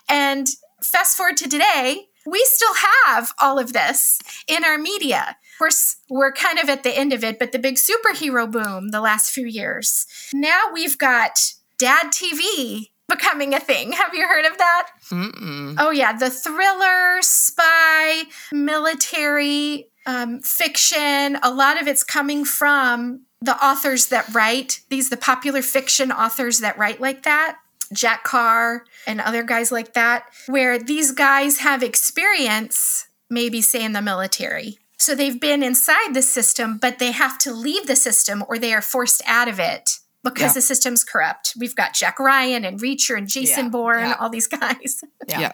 And 0.09 0.47
fast 0.83 1.17
forward 1.17 1.37
to 1.39 1.49
today, 1.49 2.09
we 2.27 2.45
still 2.45 2.75
have 3.05 3.33
all 3.41 3.59
of 3.59 3.73
this 3.73 4.19
in 4.47 4.65
our 4.65 4.79
media. 4.79 5.37
We're, 5.59 5.71
we're 6.09 6.33
kind 6.33 6.59
of 6.59 6.69
at 6.69 6.83
the 6.83 6.97
end 6.97 7.13
of 7.13 7.25
it, 7.25 7.39
but 7.39 7.53
the 7.53 7.59
big 7.59 7.77
superhero 7.77 8.51
boom 8.51 8.91
the 8.91 9.01
last 9.01 9.31
few 9.31 9.47
years. 9.47 10.07
Now 10.33 10.65
we've 10.73 10.99
got 10.99 11.55
dad 11.79 12.09
TV 12.13 12.91
becoming 13.11 13.53
a 13.53 13.61
thing. 13.61 13.93
Have 13.93 14.15
you 14.15 14.27
heard 14.27 14.47
of 14.47 14.57
that? 14.59 14.91
Mm-mm. 15.11 15.75
Oh, 15.79 15.91
yeah. 15.91 16.17
The 16.17 16.31
thriller, 16.31 17.21
spy, 17.21 18.25
military 18.53 19.90
um, 20.07 20.41
fiction, 20.41 21.39
a 21.43 21.51
lot 21.53 21.81
of 21.81 21.87
it's 21.89 22.03
coming 22.05 22.45
from 22.45 23.23
the 23.43 23.57
authors 23.65 24.09
that 24.09 24.33
write 24.35 24.81
these, 24.91 25.09
the 25.11 25.17
popular 25.17 25.63
fiction 25.63 26.11
authors 26.13 26.61
that 26.61 26.77
write 26.79 27.01
like 27.01 27.23
that. 27.23 27.59
Jack 27.93 28.23
Carr 28.23 28.85
and 29.07 29.21
other 29.21 29.43
guys 29.43 29.73
like 29.73 29.95
that, 29.95 30.25
where 30.47 30.79
these 30.79 31.11
guys 31.11 31.59
have 31.59 31.83
experience, 31.83 33.09
maybe 33.29 33.61
say 33.61 33.85
in 33.85 33.93
the 33.95 34.03
military. 34.03 34.79
So 34.97 35.15
they've 35.15 35.41
been 35.41 35.63
inside 35.63 36.13
the 36.15 36.23
system, 36.23 36.79
but 36.79 36.99
they 36.99 37.11
have 37.13 37.39
to 37.39 37.53
leave 37.53 37.87
the 37.87 37.97
system 37.97 38.45
or 38.49 38.59
they 38.59 38.73
are 38.75 38.83
forced 38.83 39.23
out 39.27 39.49
of 39.49 39.59
it 39.59 39.91
because 40.23 40.51
Yeah. 40.51 40.53
the 40.53 40.61
system's 40.61 41.03
corrupt. 41.03 41.55
We've 41.59 41.75
got 41.75 41.95
Jack 41.95 42.21
Ryan 42.21 42.65
and 42.65 42.79
Reacher 42.81 43.17
and 43.17 43.27
Jason 43.27 43.65
Yeah, 43.67 43.71
Bourne, 43.71 44.01
yeah. 44.11 44.17
all 44.21 44.29
these 44.29 44.47
guys. 44.61 45.03
Yeah. 45.27 45.51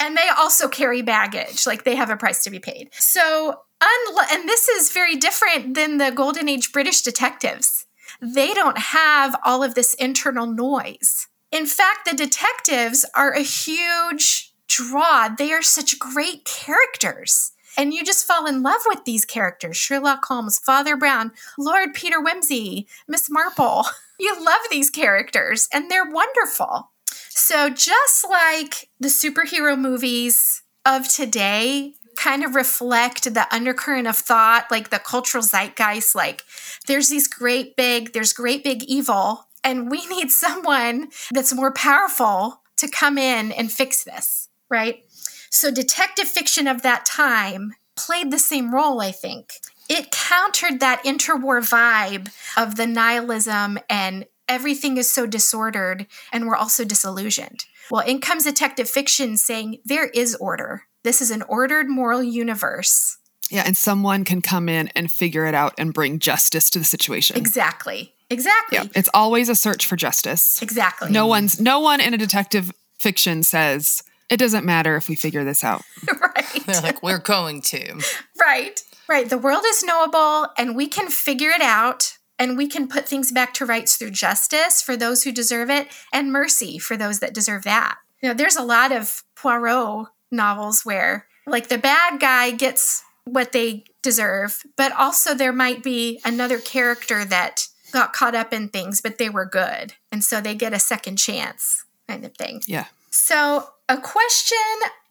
And 0.00 0.16
they 0.16 0.28
also 0.36 0.68
carry 0.68 1.02
baggage, 1.02 1.66
like 1.66 1.84
they 1.84 1.96
have 1.96 2.10
a 2.10 2.16
price 2.16 2.44
to 2.44 2.50
be 2.50 2.58
paid. 2.58 2.90
So, 2.92 3.60
unlo- 3.80 4.30
and 4.30 4.48
this 4.48 4.68
is 4.68 4.92
very 4.92 5.16
different 5.16 5.74
than 5.74 5.98
the 5.98 6.10
Golden 6.10 6.48
Age 6.48 6.72
British 6.72 7.02
detectives. 7.02 7.86
They 8.20 8.54
don't 8.54 8.78
have 8.78 9.36
all 9.44 9.62
of 9.62 9.74
this 9.74 9.94
internal 9.94 10.46
noise. 10.46 11.28
In 11.50 11.66
fact, 11.66 12.06
the 12.06 12.16
detectives 12.16 13.04
are 13.14 13.32
a 13.32 13.40
huge 13.40 14.52
draw. 14.68 15.28
They 15.28 15.52
are 15.52 15.62
such 15.62 15.98
great 15.98 16.44
characters. 16.44 17.52
And 17.78 17.92
you 17.92 18.04
just 18.04 18.26
fall 18.26 18.46
in 18.46 18.62
love 18.62 18.80
with 18.86 19.04
these 19.04 19.24
characters 19.24 19.76
Sherlock 19.76 20.24
Holmes, 20.24 20.58
Father 20.58 20.96
Brown, 20.96 21.32
Lord 21.58 21.94
Peter 21.94 22.22
Wimsey, 22.22 22.86
Miss 23.08 23.30
Marple. 23.30 23.86
You 24.18 24.42
love 24.42 24.62
these 24.70 24.88
characters, 24.88 25.68
and 25.74 25.90
they're 25.90 26.08
wonderful. 26.08 26.90
So, 27.38 27.68
just 27.68 28.26
like 28.26 28.88
the 28.98 29.08
superhero 29.08 29.78
movies 29.78 30.62
of 30.86 31.06
today 31.06 31.92
kind 32.16 32.42
of 32.42 32.54
reflect 32.54 33.24
the 33.34 33.46
undercurrent 33.54 34.08
of 34.08 34.16
thought, 34.16 34.70
like 34.70 34.88
the 34.88 34.98
cultural 34.98 35.42
zeitgeist, 35.42 36.14
like 36.14 36.44
there's 36.86 37.10
these 37.10 37.28
great 37.28 37.76
big, 37.76 38.14
there's 38.14 38.32
great 38.32 38.64
big 38.64 38.84
evil, 38.84 39.48
and 39.62 39.90
we 39.90 40.06
need 40.10 40.30
someone 40.30 41.08
that's 41.30 41.54
more 41.54 41.74
powerful 41.74 42.62
to 42.78 42.88
come 42.88 43.18
in 43.18 43.52
and 43.52 43.70
fix 43.70 44.02
this, 44.02 44.48
right? 44.70 45.04
So, 45.50 45.70
detective 45.70 46.28
fiction 46.28 46.66
of 46.66 46.80
that 46.82 47.04
time 47.04 47.74
played 47.96 48.30
the 48.30 48.38
same 48.38 48.74
role, 48.74 49.02
I 49.02 49.12
think. 49.12 49.60
It 49.90 50.10
countered 50.10 50.80
that 50.80 51.04
interwar 51.04 51.60
vibe 51.60 52.30
of 52.56 52.76
the 52.76 52.86
nihilism 52.86 53.78
and 53.90 54.24
everything 54.48 54.96
is 54.96 55.08
so 55.08 55.26
disordered 55.26 56.06
and 56.32 56.46
we're 56.46 56.56
also 56.56 56.84
disillusioned. 56.84 57.64
Well, 57.90 58.06
in 58.06 58.20
comes 58.20 58.44
detective 58.44 58.88
fiction 58.88 59.36
saying 59.36 59.78
there 59.84 60.06
is 60.06 60.34
order. 60.36 60.82
This 61.04 61.22
is 61.22 61.30
an 61.30 61.42
ordered 61.42 61.88
moral 61.88 62.22
universe. 62.22 63.18
Yeah, 63.50 63.62
and 63.64 63.76
someone 63.76 64.24
can 64.24 64.42
come 64.42 64.68
in 64.68 64.88
and 64.96 65.08
figure 65.10 65.46
it 65.46 65.54
out 65.54 65.74
and 65.78 65.94
bring 65.94 66.18
justice 66.18 66.68
to 66.70 66.80
the 66.80 66.84
situation. 66.84 67.36
Exactly. 67.36 68.12
Exactly. 68.28 68.78
Yeah, 68.78 68.86
it's 68.96 69.08
always 69.14 69.48
a 69.48 69.54
search 69.54 69.86
for 69.86 69.94
justice. 69.94 70.60
Exactly. 70.60 71.12
No 71.12 71.28
one's 71.28 71.60
no 71.60 71.78
one 71.78 72.00
in 72.00 72.12
a 72.12 72.18
detective 72.18 72.72
fiction 72.98 73.44
says 73.44 74.02
it 74.28 74.38
doesn't 74.38 74.64
matter 74.64 74.96
if 74.96 75.08
we 75.08 75.14
figure 75.14 75.44
this 75.44 75.62
out. 75.62 75.82
right. 76.20 76.66
They're 76.66 76.80
like, 76.80 77.02
we're 77.02 77.18
going 77.18 77.62
to. 77.62 78.00
Right. 78.38 78.80
Right. 79.08 79.28
The 79.28 79.38
world 79.38 79.64
is 79.66 79.82
knowable 79.82 80.48
and 80.56 80.76
we 80.76 80.86
can 80.86 81.08
figure 81.08 81.50
it 81.50 81.60
out 81.60 82.15
and 82.38 82.56
we 82.56 82.66
can 82.66 82.88
put 82.88 83.08
things 83.08 83.32
back 83.32 83.54
to 83.54 83.66
rights 83.66 83.96
through 83.96 84.10
justice 84.10 84.82
for 84.82 84.96
those 84.96 85.22
who 85.22 85.32
deserve 85.32 85.70
it 85.70 85.88
and 86.12 86.32
mercy 86.32 86.78
for 86.78 86.96
those 86.96 87.20
that 87.20 87.34
deserve 87.34 87.64
that. 87.64 87.98
You 88.22 88.28
know, 88.28 88.34
there's 88.34 88.56
a 88.56 88.62
lot 88.62 88.92
of 88.92 89.22
Poirot 89.34 90.08
novels 90.30 90.84
where 90.84 91.26
like 91.46 91.68
the 91.68 91.78
bad 91.78 92.20
guy 92.20 92.50
gets 92.50 93.02
what 93.24 93.52
they 93.52 93.84
deserve, 94.02 94.62
but 94.76 94.92
also 94.92 95.34
there 95.34 95.52
might 95.52 95.82
be 95.82 96.20
another 96.24 96.58
character 96.58 97.24
that 97.24 97.66
got 97.92 98.12
caught 98.12 98.34
up 98.34 98.52
in 98.52 98.68
things, 98.68 99.00
but 99.00 99.18
they 99.18 99.28
were 99.28 99.46
good. 99.46 99.94
And 100.12 100.22
so 100.22 100.40
they 100.40 100.54
get 100.54 100.72
a 100.72 100.78
second 100.78 101.16
chance 101.16 101.84
kind 102.08 102.24
of 102.24 102.34
thing. 102.34 102.62
Yeah. 102.66 102.86
So, 103.10 103.68
a 103.88 103.96
question 103.96 104.58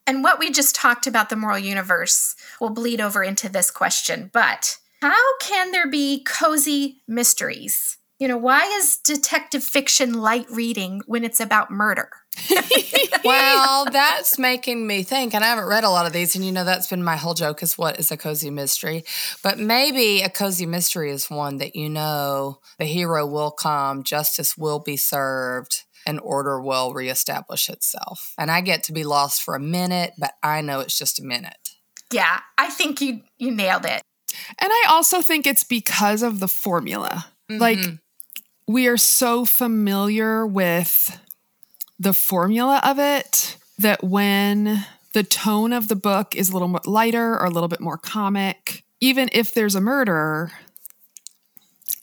and 0.07 0.23
what 0.23 0.39
we 0.39 0.51
just 0.51 0.75
talked 0.75 1.07
about 1.07 1.29
the 1.29 1.35
moral 1.35 1.57
universe 1.57 2.35
will 2.61 2.69
bleed 2.69 3.01
over 3.01 3.23
into 3.23 3.49
this 3.49 3.71
question, 3.71 4.29
but 4.31 4.77
how 5.05 5.37
can 5.39 5.71
there 5.71 5.87
be 5.87 6.23
cozy 6.23 7.03
mysteries? 7.07 7.99
You 8.17 8.27
know, 8.27 8.37
why 8.37 8.65
is 8.77 8.97
detective 8.97 9.63
fiction 9.63 10.13
light 10.13 10.47
reading 10.49 11.01
when 11.05 11.23
it's 11.23 11.39
about 11.39 11.69
murder? 11.69 12.09
well, 13.23 13.85
that's 13.85 14.39
making 14.39 14.87
me 14.87 15.03
think, 15.03 15.35
and 15.35 15.43
I 15.43 15.47
haven't 15.47 15.67
read 15.67 15.83
a 15.83 15.91
lot 15.91 16.07
of 16.07 16.13
these, 16.13 16.35
and 16.35 16.43
you 16.43 16.51
know, 16.51 16.63
that's 16.63 16.87
been 16.87 17.03
my 17.03 17.17
whole 17.17 17.35
joke 17.35 17.61
is 17.61 17.77
what 17.77 17.99
is 17.99 18.09
a 18.11 18.17
cozy 18.17 18.49
mystery? 18.49 19.03
But 19.43 19.59
maybe 19.59 20.23
a 20.23 20.29
cozy 20.29 20.65
mystery 20.65 21.11
is 21.11 21.29
one 21.29 21.57
that 21.57 21.75
you 21.75 21.87
know 21.87 22.61
the 22.79 22.85
hero 22.85 23.27
will 23.27 23.51
come, 23.51 24.03
justice 24.03 24.57
will 24.57 24.79
be 24.79 24.97
served, 24.97 25.83
and 26.07 26.19
order 26.21 26.59
will 26.59 26.93
reestablish 26.93 27.69
itself. 27.69 28.33
And 28.39 28.49
I 28.49 28.61
get 28.61 28.81
to 28.85 28.93
be 28.93 29.03
lost 29.03 29.43
for 29.43 29.53
a 29.53 29.59
minute, 29.59 30.13
but 30.17 30.33
I 30.41 30.61
know 30.61 30.79
it's 30.79 30.97
just 30.97 31.19
a 31.19 31.23
minute. 31.23 31.69
Yeah, 32.11 32.39
I 32.57 32.71
think 32.71 33.01
you 33.01 33.21
you 33.37 33.51
nailed 33.51 33.85
it. 33.85 34.01
And 34.59 34.69
I 34.71 34.85
also 34.89 35.21
think 35.21 35.47
it's 35.47 35.63
because 35.63 36.23
of 36.23 36.39
the 36.39 36.47
formula. 36.47 37.27
Mm-hmm. 37.49 37.61
Like 37.61 37.79
we 38.67 38.87
are 38.87 38.97
so 38.97 39.45
familiar 39.45 40.45
with 40.45 41.19
the 41.99 42.13
formula 42.13 42.81
of 42.83 42.99
it 42.99 43.57
that 43.79 44.03
when 44.03 44.85
the 45.13 45.23
tone 45.23 45.71
of 45.71 45.87
the 45.87 45.95
book 45.95 46.35
is 46.35 46.49
a 46.49 46.53
little 46.53 46.67
more 46.67 46.81
lighter 46.85 47.39
or 47.39 47.45
a 47.45 47.49
little 47.49 47.69
bit 47.69 47.79
more 47.79 47.97
comic, 47.97 48.83
even 48.99 49.29
if 49.31 49.53
there's 49.53 49.75
a 49.75 49.81
murder 49.81 50.51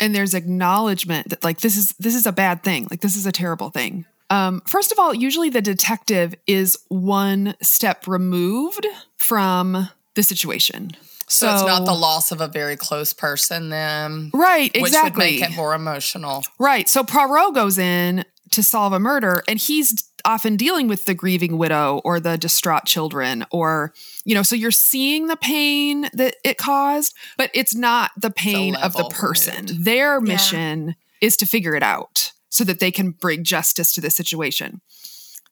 and 0.01 0.15
there's 0.15 0.35
acknowledgement 0.35 1.29
that 1.29 1.45
like 1.45 1.61
this 1.61 1.77
is 1.77 1.95
this 1.99 2.15
is 2.15 2.27
a 2.27 2.33
bad 2.33 2.63
thing, 2.63 2.87
like 2.91 3.01
this 3.01 3.17
is 3.17 3.27
a 3.27 3.33
terrible 3.33 3.71
thing. 3.71 4.05
Um, 4.31 4.63
first 4.67 4.93
of 4.93 4.99
all, 4.99 5.13
usually 5.13 5.51
the 5.51 5.61
detective 5.61 6.35
is 6.47 6.79
one 6.89 7.55
step 7.61 8.07
removed 8.07 8.87
from 9.19 9.91
the 10.15 10.23
situation. 10.23 10.93
So, 11.33 11.47
so, 11.47 11.55
it's 11.55 11.65
not 11.65 11.87
the 11.87 11.95
loss 11.95 12.31
of 12.31 12.43
a 12.43 12.47
very 12.47 12.77
close 12.77 13.15
person, 13.15 13.71
then. 13.71 14.31
Right, 14.35 14.71
exactly. 14.75 14.83
Which 14.83 14.93
would 14.93 15.41
make 15.41 15.51
it 15.51 15.57
more 15.57 15.75
emotional. 15.75 16.45
Right. 16.59 16.87
So 16.89 17.03
Poirot 17.03 17.55
goes 17.55 17.79
in 17.79 18.27
to 18.51 18.63
solve 18.63 18.93
a 18.93 19.01
murder, 19.01 19.43
and 19.49 19.59
he's 19.59 20.11
often 20.27 20.57
dealing 20.57 20.89
with 20.89 21.07
the 21.07 21.15
grieving 21.15 21.57
widow 21.57 22.03
or 22.05 22.21
the 22.21 22.37
distraught 22.37 22.85
children, 22.85 23.47
or, 23.51 23.95
you 24.27 24.35
know, 24.35 24.43
so 24.43 24.55
you're 24.55 24.71
seeing 24.71 25.29
the 25.29 25.37
pain 25.39 26.03
that 26.13 26.37
it 26.45 26.59
caused, 26.59 27.17
but 27.39 27.51
it's 27.55 27.75
not 27.75 28.11
the 28.17 28.31
pain 28.31 28.77
of 28.77 28.93
the 28.93 29.05
person. 29.05 29.67
Their 29.83 30.21
mission 30.21 30.89
yeah. 30.89 30.95
is 31.27 31.39
to 31.39 31.47
figure 31.47 31.75
it 31.75 31.83
out 31.83 32.33
so 32.51 32.63
that 32.65 32.79
they 32.79 32.91
can 32.91 33.13
bring 33.13 33.43
justice 33.43 33.95
to 33.95 34.03
the 34.03 34.11
situation. 34.11 34.83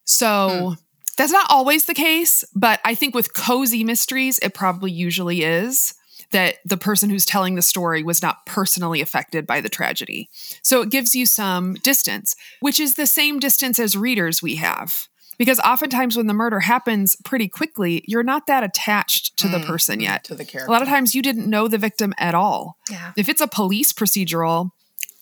So. 0.05 0.75
Hmm 0.77 0.85
that's 1.21 1.33
not 1.33 1.47
always 1.51 1.85
the 1.85 1.93
case, 1.93 2.45
but 2.55 2.81
I 2.83 2.95
think 2.95 3.15
with 3.15 3.35
cozy 3.35 3.85
mysteries, 3.85 4.39
it 4.39 4.55
probably 4.55 4.91
usually 4.91 5.43
is 5.43 5.93
that 6.31 6.57
the 6.65 6.79
person 6.79 7.11
who's 7.11 7.27
telling 7.27 7.57
the 7.57 7.63
story 7.63 8.03
was 8.03 8.23
not 8.23 8.47
personally 8.47 9.03
affected 9.03 9.47
by 9.47 9.61
the 9.61 9.69
tragedy. 9.69 10.31
So 10.63 10.81
it 10.81 10.89
gives 10.89 11.15
you 11.15 11.27
some 11.27 11.75
distance, 11.75 12.35
which 12.61 12.81
is 12.81 12.95
the 12.95 13.07
same 13.07 13.39
distance 13.39 13.79
as 13.79 13.99
readers 13.99 14.43
we 14.43 14.57
have. 14.57 14.95
Because 15.37 15.61
oftentimes 15.61 16.17
when 16.17 16.27
the 16.27 16.35
murder 16.35 16.61
happens 16.61 17.17
pretty 17.23 17.49
quickly, 17.49 18.03
you're 18.07 18.23
not 18.23 18.47
that 18.47 18.65
attached 18.65 19.37
to 19.39 19.49
mm, 19.49 19.53
the 19.53 19.67
person 19.67 20.01
yet. 20.01 20.25
To 20.25 20.35
the 20.35 20.47
character. 20.47 20.69
A 20.69 20.73
lot 20.73 20.83
of 20.83 20.89
times 20.89 21.15
you 21.15 21.21
didn't 21.21 21.49
know 21.49 21.69
the 21.69 21.79
victim 21.79 22.15
at 22.19 22.35
all. 22.35 22.79
Yeah. 22.91 23.13
If 23.17 23.29
it's 23.29 23.41
a 23.43 23.47
police 23.47 23.93
procedural, 23.93 24.71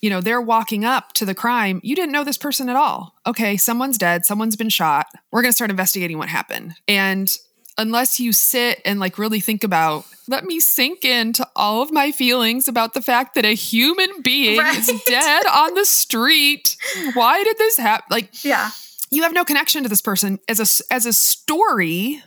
you 0.01 0.11
know, 0.11 0.21
they're 0.21 0.41
walking 0.41 0.85
up 0.85 1.13
to 1.15 1.25
the 1.25 1.35
crime. 1.35 1.81
You 1.83 1.97
didn't 1.97 2.13
know 2.13 2.25
this 2.25 2.39
person 2.39 2.69
at 2.69 2.77
all. 2.77 3.15
Okay, 3.27 3.57
someone's 3.57 3.99
dead, 3.99 4.25
someone's 4.25 4.57
been 4.57 4.69
shot. 4.69 5.07
We're 5.33 5.43
going 5.43 5.51
to 5.51 5.57
start 5.57 5.71
investigating 5.71 6.19
what 6.19 6.29
happened. 6.29 6.75
And 6.87 7.35
unless 7.77 8.21
you 8.21 8.33
sit 8.33 8.81
and 8.85 9.01
like 9.01 9.19
really 9.19 9.41
think 9.41 9.65
about, 9.65 10.05
let 10.29 10.45
me 10.45 10.61
sink 10.61 11.05
into 11.05 11.47
all 11.57 11.83
of 11.83 11.93
my 11.93 12.13
feelings 12.13 12.69
about 12.69 12.95
the 12.95 13.03
fact 13.03 13.35
that 13.35 13.45
a 13.45 13.55
human 13.55 14.21
being 14.23 14.59
right? 14.59 14.79
is 14.79 15.03
dead 15.07 15.47
on 15.47 15.75
the 15.75 15.85
street. 15.85 16.77
Why 17.15 17.43
did 17.43 17.57
this 17.59 17.79
happen? 17.79 18.07
Like, 18.11 18.45
yeah. 18.45 18.71
You 19.11 19.23
have 19.23 19.33
no 19.33 19.45
connection 19.45 19.85
to 19.85 19.89
this 19.89 20.03
person 20.03 20.39
as 20.49 20.61
a 20.61 20.93
as 20.93 21.07
a 21.07 21.15
story. 21.15 22.23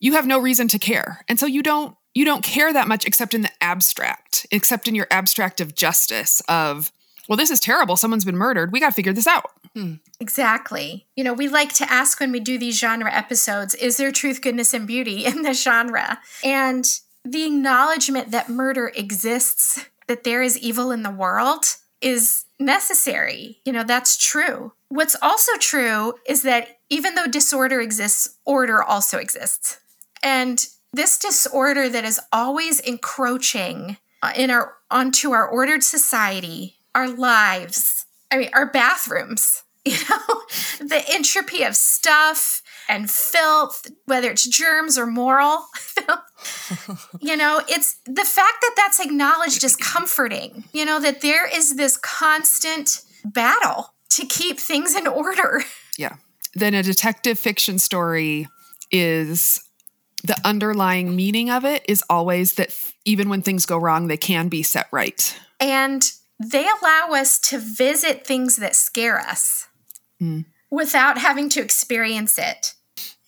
You 0.00 0.12
have 0.12 0.26
no 0.26 0.38
reason 0.38 0.68
to 0.68 0.78
care. 0.78 1.24
And 1.28 1.40
so 1.40 1.46
you 1.46 1.62
don't 1.62 1.96
you 2.14 2.26
don't 2.26 2.44
care 2.44 2.72
that 2.72 2.88
much 2.88 3.06
except 3.06 3.32
in 3.32 3.40
the 3.40 3.50
abstract, 3.62 4.46
except 4.50 4.86
in 4.86 4.94
your 4.94 5.06
abstract 5.10 5.62
of 5.62 5.74
justice 5.74 6.42
of 6.48 6.92
well, 7.28 7.36
this 7.36 7.50
is 7.50 7.60
terrible. 7.60 7.96
Someone's 7.96 8.24
been 8.24 8.36
murdered. 8.36 8.72
We 8.72 8.80
got 8.80 8.90
to 8.90 8.94
figure 8.94 9.12
this 9.12 9.26
out. 9.26 9.50
Hmm. 9.74 9.94
Exactly. 10.20 11.06
You 11.16 11.24
know, 11.24 11.34
we 11.34 11.48
like 11.48 11.72
to 11.74 11.90
ask 11.90 12.20
when 12.20 12.32
we 12.32 12.40
do 12.40 12.58
these 12.58 12.78
genre 12.78 13.12
episodes 13.12 13.74
is 13.74 13.96
there 13.96 14.12
truth, 14.12 14.40
goodness, 14.40 14.74
and 14.74 14.86
beauty 14.86 15.24
in 15.26 15.42
the 15.42 15.52
genre? 15.52 16.18
And 16.44 16.84
the 17.24 17.44
acknowledgement 17.44 18.30
that 18.30 18.48
murder 18.48 18.92
exists, 18.94 19.84
that 20.06 20.24
there 20.24 20.42
is 20.42 20.58
evil 20.58 20.90
in 20.90 21.02
the 21.02 21.10
world, 21.10 21.64
is 22.00 22.44
necessary. 22.58 23.60
You 23.64 23.72
know, 23.72 23.84
that's 23.84 24.16
true. 24.16 24.72
What's 24.88 25.16
also 25.20 25.52
true 25.58 26.14
is 26.26 26.42
that 26.42 26.78
even 26.88 27.14
though 27.14 27.26
disorder 27.26 27.80
exists, 27.80 28.38
order 28.44 28.82
also 28.82 29.18
exists. 29.18 29.78
And 30.22 30.64
this 30.92 31.18
disorder 31.18 31.88
that 31.88 32.04
is 32.04 32.20
always 32.32 32.80
encroaching 32.80 33.96
uh, 34.22 34.32
in 34.34 34.50
our 34.50 34.74
onto 34.90 35.32
our 35.32 35.46
ordered 35.46 35.82
society 35.82 36.75
our 36.96 37.08
lives, 37.08 38.06
I 38.30 38.38
mean, 38.38 38.50
our 38.54 38.66
bathrooms, 38.66 39.62
you 39.84 39.96
know, 40.08 40.42
the 40.80 41.04
entropy 41.08 41.62
of 41.62 41.76
stuff 41.76 42.62
and 42.88 43.10
filth, 43.10 43.86
whether 44.06 44.30
it's 44.30 44.48
germs 44.48 44.96
or 44.96 45.06
moral 45.06 45.66
you 47.20 47.36
know, 47.36 47.62
it's 47.68 47.96
the 48.04 48.24
fact 48.24 48.58
that 48.60 48.74
that's 48.76 49.00
acknowledged 49.00 49.64
is 49.64 49.76
comforting, 49.76 50.64
you 50.72 50.84
know, 50.84 51.00
that 51.00 51.20
there 51.20 51.46
is 51.46 51.76
this 51.76 51.96
constant 51.96 53.02
battle 53.24 53.92
to 54.10 54.26
keep 54.26 54.58
things 54.58 54.94
in 54.94 55.06
order. 55.06 55.62
Yeah. 55.98 56.16
Then 56.52 56.74
a 56.74 56.82
detective 56.82 57.38
fiction 57.38 57.78
story 57.78 58.48
is 58.90 59.66
the 60.24 60.38
underlying 60.44 61.16
meaning 61.16 61.48
of 61.48 61.64
it 61.64 61.86
is 61.88 62.04
always 62.10 62.56
that 62.56 62.74
even 63.06 63.30
when 63.30 63.40
things 63.40 63.64
go 63.64 63.78
wrong, 63.78 64.06
they 64.08 64.18
can 64.18 64.48
be 64.48 64.62
set 64.62 64.88
right. 64.92 65.34
And 65.58 66.02
they 66.38 66.66
allow 66.66 67.10
us 67.12 67.38
to 67.38 67.58
visit 67.58 68.26
things 68.26 68.56
that 68.56 68.76
scare 68.76 69.18
us 69.18 69.68
mm. 70.20 70.44
without 70.70 71.18
having 71.18 71.48
to 71.50 71.62
experience 71.62 72.38
it 72.38 72.74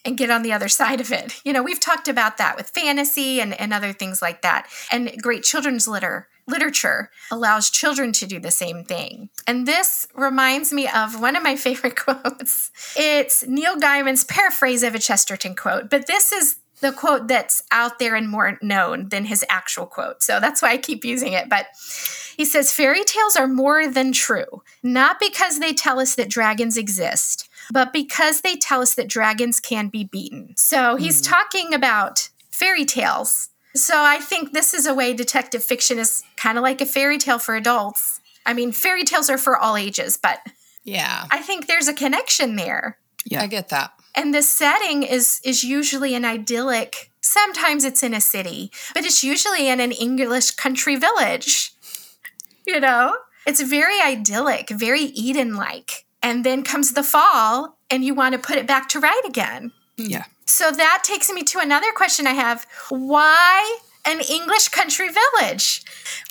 and 0.05 0.17
get 0.17 0.31
on 0.31 0.43
the 0.43 0.53
other 0.53 0.69
side 0.81 1.01
of 1.01 1.13
it. 1.13 1.41
You 1.45 1.53
know, 1.53 1.63
we've 1.63 1.81
talked 1.81 2.09
about 2.09 2.37
that 2.39 2.57
with 2.57 2.71
fantasy 2.71 3.41
and, 3.41 3.59
and 3.59 3.73
other 3.73 3.93
things 3.93 4.21
like 4.23 4.43
that. 4.43 4.69
And 4.93 5.13
great 5.23 5.43
children's 5.43 5.89
litter 5.89 6.29
literature 6.49 7.11
allows 7.31 7.71
children 7.71 8.11
to 8.11 8.27
do 8.27 8.41
the 8.41 8.51
same 8.51 8.83
thing. 8.83 9.29
And 9.47 9.67
this 9.67 10.09
reminds 10.15 10.73
me 10.73 10.89
of 10.89 11.21
one 11.21 11.37
of 11.37 11.43
my 11.43 11.57
favorite 11.57 11.97
quotes. 11.97 12.71
It's 12.97 13.47
Neil 13.47 13.77
Gaiman's 13.77 14.25
paraphrase 14.25 14.83
of 14.83 14.95
a 14.95 14.99
Chesterton 14.99 15.55
quote, 15.55 15.91
but 15.91 16.07
this 16.07 16.33
is 16.33 16.57
the 16.81 16.93
quote 16.93 17.29
that's 17.29 17.63
out 17.71 17.99
there 17.99 18.15
and 18.15 18.29
more 18.29 18.59
known 18.63 19.09
than 19.09 19.25
his 19.25 19.45
actual 19.49 19.87
quote. 19.87 20.23
So 20.23 20.41
that's 20.41 20.63
why 20.63 20.71
I 20.71 20.77
keep 20.77 21.05
using 21.05 21.33
it. 21.33 21.49
But 21.49 21.67
he 22.37 22.45
says 22.45 22.73
fairy 22.73 23.05
tales 23.05 23.37
are 23.37 23.49
more 23.49 23.89
than 23.89 24.13
true, 24.13 24.63
not 24.83 25.19
because 25.19 25.59
they 25.59 25.73
tell 25.73 25.99
us 25.99 26.15
that 26.15 26.31
dragons 26.31 26.77
exist, 26.77 27.49
but 27.73 27.93
because 27.93 28.43
they 28.43 28.57
tell 28.57 28.81
us 28.81 28.95
that 28.95 29.09
dragons 29.09 29.59
can 29.61 29.89
be 29.89 30.05
beaten. 30.05 30.55
So 30.57 30.97
he's 30.97 31.19
hmm. 31.27 31.33
talking 31.33 31.75
about 31.75 32.29
fairy 32.51 32.85
tales. 32.85 33.51
So 33.75 33.95
I 33.97 34.19
think 34.19 34.53
this 34.53 34.75
is 34.75 34.87
a 34.87 34.95
way 34.95 35.15
detective 35.15 35.63
fiction 35.63 35.99
is 35.99 36.23
kind 36.37 36.59
of 36.59 36.63
like 36.63 36.81
a 36.81 36.87
fairy 36.87 37.19
tale 37.19 37.39
for 37.39 37.55
adults. 37.55 38.21
I 38.47 38.55
mean, 38.55 38.73
fairy 38.73 39.05
tales 39.05 39.29
are 39.29 39.39
for 39.39 39.57
all 39.57 39.77
ages, 39.77 40.17
but 40.17 40.41
Yeah. 40.85 41.27
I 41.31 41.41
think 41.41 41.67
there's 41.67 41.89
a 41.89 41.93
connection 41.93 42.57
there 42.57 42.99
Yeah. 43.25 43.43
I 43.43 43.47
get 43.47 43.69
that. 43.71 43.93
And 44.19 44.35
the 44.35 44.43
setting 44.43 45.05
is 45.05 45.41
is 45.45 45.63
usually 45.63 46.15
an 46.15 46.25
idyllic 46.25 47.11
sometimes 47.21 47.85
it's 47.85 48.03
in 48.03 48.13
a 48.13 48.21
city 48.21 48.71
but 48.95 49.05
it's 49.05 49.23
usually 49.23 49.69
in 49.69 49.81
an 49.81 49.93
english 49.93 50.51
country 50.51 50.97
village 50.97 51.73
you 52.67 52.81
know? 52.81 53.17
It's 53.47 53.63
very 53.63 53.99
idyllic 54.01 54.69
very 54.71 55.05
eden 55.27 55.55
like 55.55 56.05
and 56.23 56.45
then 56.45 56.63
comes 56.63 56.93
the 56.93 57.03
fall 57.03 57.79
and 57.91 58.05
you 58.05 58.13
want 58.13 58.35
to 58.35 58.39
put 58.39 58.57
it 58.57 58.67
back 58.67 58.89
to 58.91 59.01
right 59.01 59.23
again. 59.25 59.73
Hmm. 59.97 60.11
Yeah. 60.15 60.25
so 60.45 60.71
that 60.71 61.03
takes 61.03 61.31
me 61.31 61.43
to 61.45 61.59
another 61.61 61.93
question 61.93 62.27
i 62.27 62.35
have. 62.35 62.67
Why 62.91 63.79
an 64.05 64.21
english 64.21 64.69
country 64.69 65.09
village? 65.21 65.83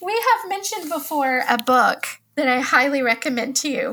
We 0.04 0.14
have 0.14 0.50
mentioned 0.50 0.90
before 0.92 1.44
a 1.50 1.58
book 1.58 2.06
that 2.36 2.48
i 2.48 2.60
highly 2.60 3.02
recommend 3.02 3.56
to 3.58 3.70
you 3.70 3.86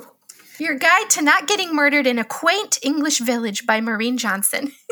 your 0.59 0.75
Guide 0.75 1.11
to 1.11 1.23
Not 1.23 1.47
Getting 1.47 1.75
Murdered 1.75 2.07
in 2.07 2.19
a 2.19 2.25
Quaint 2.25 2.79
English 2.83 3.19
Village 3.19 3.67
by 3.67 3.81
Maureen 3.81 4.19
Johnson. 4.19 4.73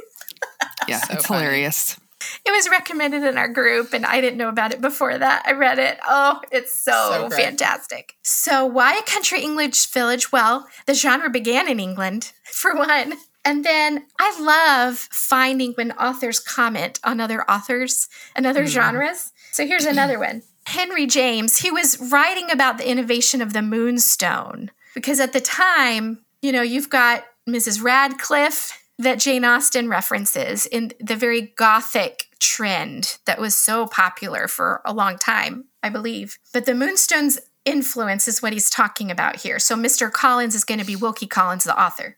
Yeah. 0.88 0.98
So 0.98 1.14
it's 1.14 1.26
funny. 1.26 1.44
hilarious. 1.44 1.96
It 2.44 2.50
was 2.50 2.68
recommended 2.68 3.22
in 3.22 3.38
our 3.38 3.48
group, 3.48 3.92
and 3.92 4.04
I 4.04 4.20
didn't 4.20 4.38
know 4.38 4.48
about 4.48 4.72
it 4.72 4.80
before 4.80 5.16
that. 5.16 5.42
I 5.46 5.52
read 5.52 5.78
it. 5.78 5.98
Oh, 6.06 6.40
it's 6.50 6.78
so, 6.78 7.28
So 7.30 7.36
fantastic. 7.36 8.14
So, 8.22 8.66
why 8.66 8.96
a 8.96 9.02
country 9.02 9.42
English 9.42 9.86
village? 9.92 10.32
Well, 10.32 10.66
the 10.86 10.94
genre 10.94 11.30
began 11.30 11.68
in 11.68 11.80
England, 11.80 12.32
for 12.44 12.74
one. 12.74 13.14
And 13.44 13.64
then 13.64 14.06
I 14.20 14.40
love 14.40 14.98
finding 15.10 15.72
when 15.74 15.92
authors 15.92 16.38
comment 16.38 17.00
on 17.02 17.20
other 17.20 17.48
authors 17.50 18.08
and 18.36 18.46
other 18.46 18.62
hmm. 18.62 18.68
genres. 18.68 19.32
So, 19.52 19.66
here's 19.66 19.84
another 19.84 20.18
one 20.18 20.42
Henry 20.66 21.06
James, 21.06 21.58
he 21.58 21.70
was 21.70 21.98
writing 22.10 22.50
about 22.50 22.78
the 22.78 22.88
innovation 22.88 23.42
of 23.42 23.52
the 23.52 23.62
moonstone 23.62 24.70
because 24.94 25.20
at 25.20 25.32
the 25.32 25.40
time, 25.40 26.24
you 26.40 26.52
know, 26.52 26.62
you've 26.62 26.90
got 26.90 27.24
Mrs. 27.48 27.82
Radcliffe 27.82 28.78
that 28.98 29.18
Jane 29.18 29.44
Austen 29.44 29.88
references 29.88 30.66
in 30.66 30.92
the 31.00 31.16
very 31.16 31.52
gothic 31.56 32.26
trend 32.38 33.18
that 33.26 33.40
was 33.40 33.56
so 33.56 33.86
popular 33.86 34.48
for 34.48 34.80
a 34.84 34.92
long 34.92 35.16
time, 35.16 35.64
I 35.82 35.88
believe. 35.88 36.38
But 36.52 36.66
the 36.66 36.74
moonstone's 36.74 37.38
influence 37.64 38.26
is 38.26 38.42
what 38.42 38.52
he's 38.52 38.70
talking 38.70 39.10
about 39.10 39.36
here. 39.36 39.58
So 39.58 39.76
Mr. 39.76 40.10
Collins 40.10 40.54
is 40.54 40.64
going 40.64 40.80
to 40.80 40.86
be 40.86 40.96
Wilkie 40.96 41.26
Collins, 41.26 41.64
the 41.64 41.80
author. 41.80 42.16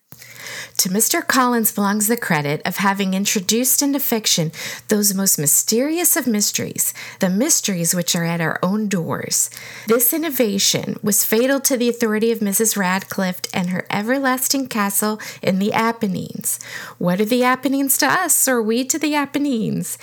To 0.79 0.89
Mr. 0.89 1.27
Collins 1.27 1.73
belongs 1.73 2.09
the 2.09 2.17
credit 2.17 2.61
of 2.65 2.77
having 2.77 3.15
introduced 3.15 3.81
into 3.81 4.01
fiction 4.01 4.53
those 4.89 5.15
most 5.15 5.39
mysterious 5.39 6.17
of 6.17 6.27
mysteries, 6.27 6.93
the 7.21 7.31
mysteries 7.31 7.95
which 7.95 8.15
are 8.15 8.25
at 8.25 8.41
our 8.41 8.59
own 8.63 8.89
doors. 8.89 9.51
This 9.87 10.13
innovation 10.13 10.99
was 11.03 11.25
fatal 11.25 11.61
to 11.61 11.77
the 11.77 11.89
authority 11.89 12.33
of 12.33 12.41
Mrs. 12.41 12.77
Radcliffe 12.77 13.41
and 13.55 13.71
her 13.71 13.87
everlasting 13.89 14.69
castle 14.69 15.21
in 15.43 15.59
the 15.59 15.73
Apennines. 15.73 16.59
What 16.99 17.21
are 17.21 17.25
the 17.25 17.45
Apennines 17.45 17.97
to 17.99 18.07
us, 18.07 18.47
or 18.47 18.61
we 18.61 18.85
to 18.85 18.99
the 18.99 19.15
Apennines? 19.15 19.97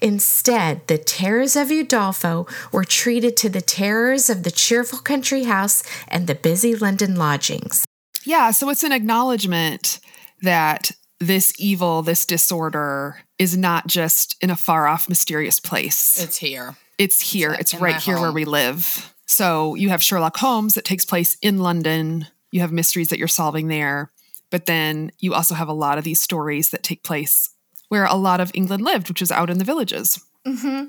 Instead, 0.00 0.86
the 0.86 0.98
terrors 0.98 1.56
of 1.56 1.68
Udolpho 1.68 2.48
were 2.70 2.84
treated 2.84 3.36
to 3.38 3.48
the 3.48 3.60
terrors 3.60 4.30
of 4.30 4.44
the 4.44 4.50
cheerful 4.50 5.00
country 5.00 5.44
house 5.44 5.82
and 6.06 6.26
the 6.26 6.34
busy 6.34 6.76
London 6.76 7.16
lodgings. 7.16 7.87
Yeah. 8.24 8.50
So 8.50 8.68
it's 8.70 8.82
an 8.82 8.92
acknowledgement 8.92 10.00
that 10.42 10.92
this 11.20 11.52
evil, 11.58 12.02
this 12.02 12.24
disorder 12.24 13.22
is 13.38 13.56
not 13.56 13.86
just 13.86 14.36
in 14.40 14.50
a 14.50 14.56
far 14.56 14.86
off, 14.86 15.08
mysterious 15.08 15.60
place. 15.60 16.22
It's 16.22 16.36
here. 16.38 16.76
it's 16.98 17.20
here. 17.20 17.50
like 17.50 17.60
It's 17.60 17.74
right 17.74 17.94
my 17.94 18.00
here 18.00 18.20
where 18.20 18.32
we 18.32 18.44
live. 18.44 19.14
So 19.26 19.74
you 19.74 19.88
have 19.90 20.02
Sherlock 20.02 20.36
Holmes 20.36 20.74
that 20.74 20.84
takes 20.84 21.04
place 21.04 21.36
in 21.42 21.58
London. 21.58 22.26
You 22.50 22.60
have 22.60 22.72
mysteries 22.72 23.08
that 23.08 23.18
you're 23.18 23.28
solving 23.28 23.68
there. 23.68 24.10
But 24.50 24.66
then 24.66 25.12
you 25.18 25.34
also 25.34 25.54
have 25.54 25.68
a 25.68 25.74
lot 25.74 25.98
of 25.98 26.04
these 26.04 26.20
stories 26.20 26.70
that 26.70 26.82
take 26.82 27.02
place 27.02 27.50
where 27.88 28.06
a 28.06 28.14
lot 28.14 28.40
of 28.40 28.50
England 28.54 28.82
lived, 28.82 29.08
which 29.08 29.22
is 29.22 29.32
out 29.32 29.50
in 29.50 29.58
the 29.58 29.64
villages. 29.64 30.24
Mm-hmm. 30.46 30.86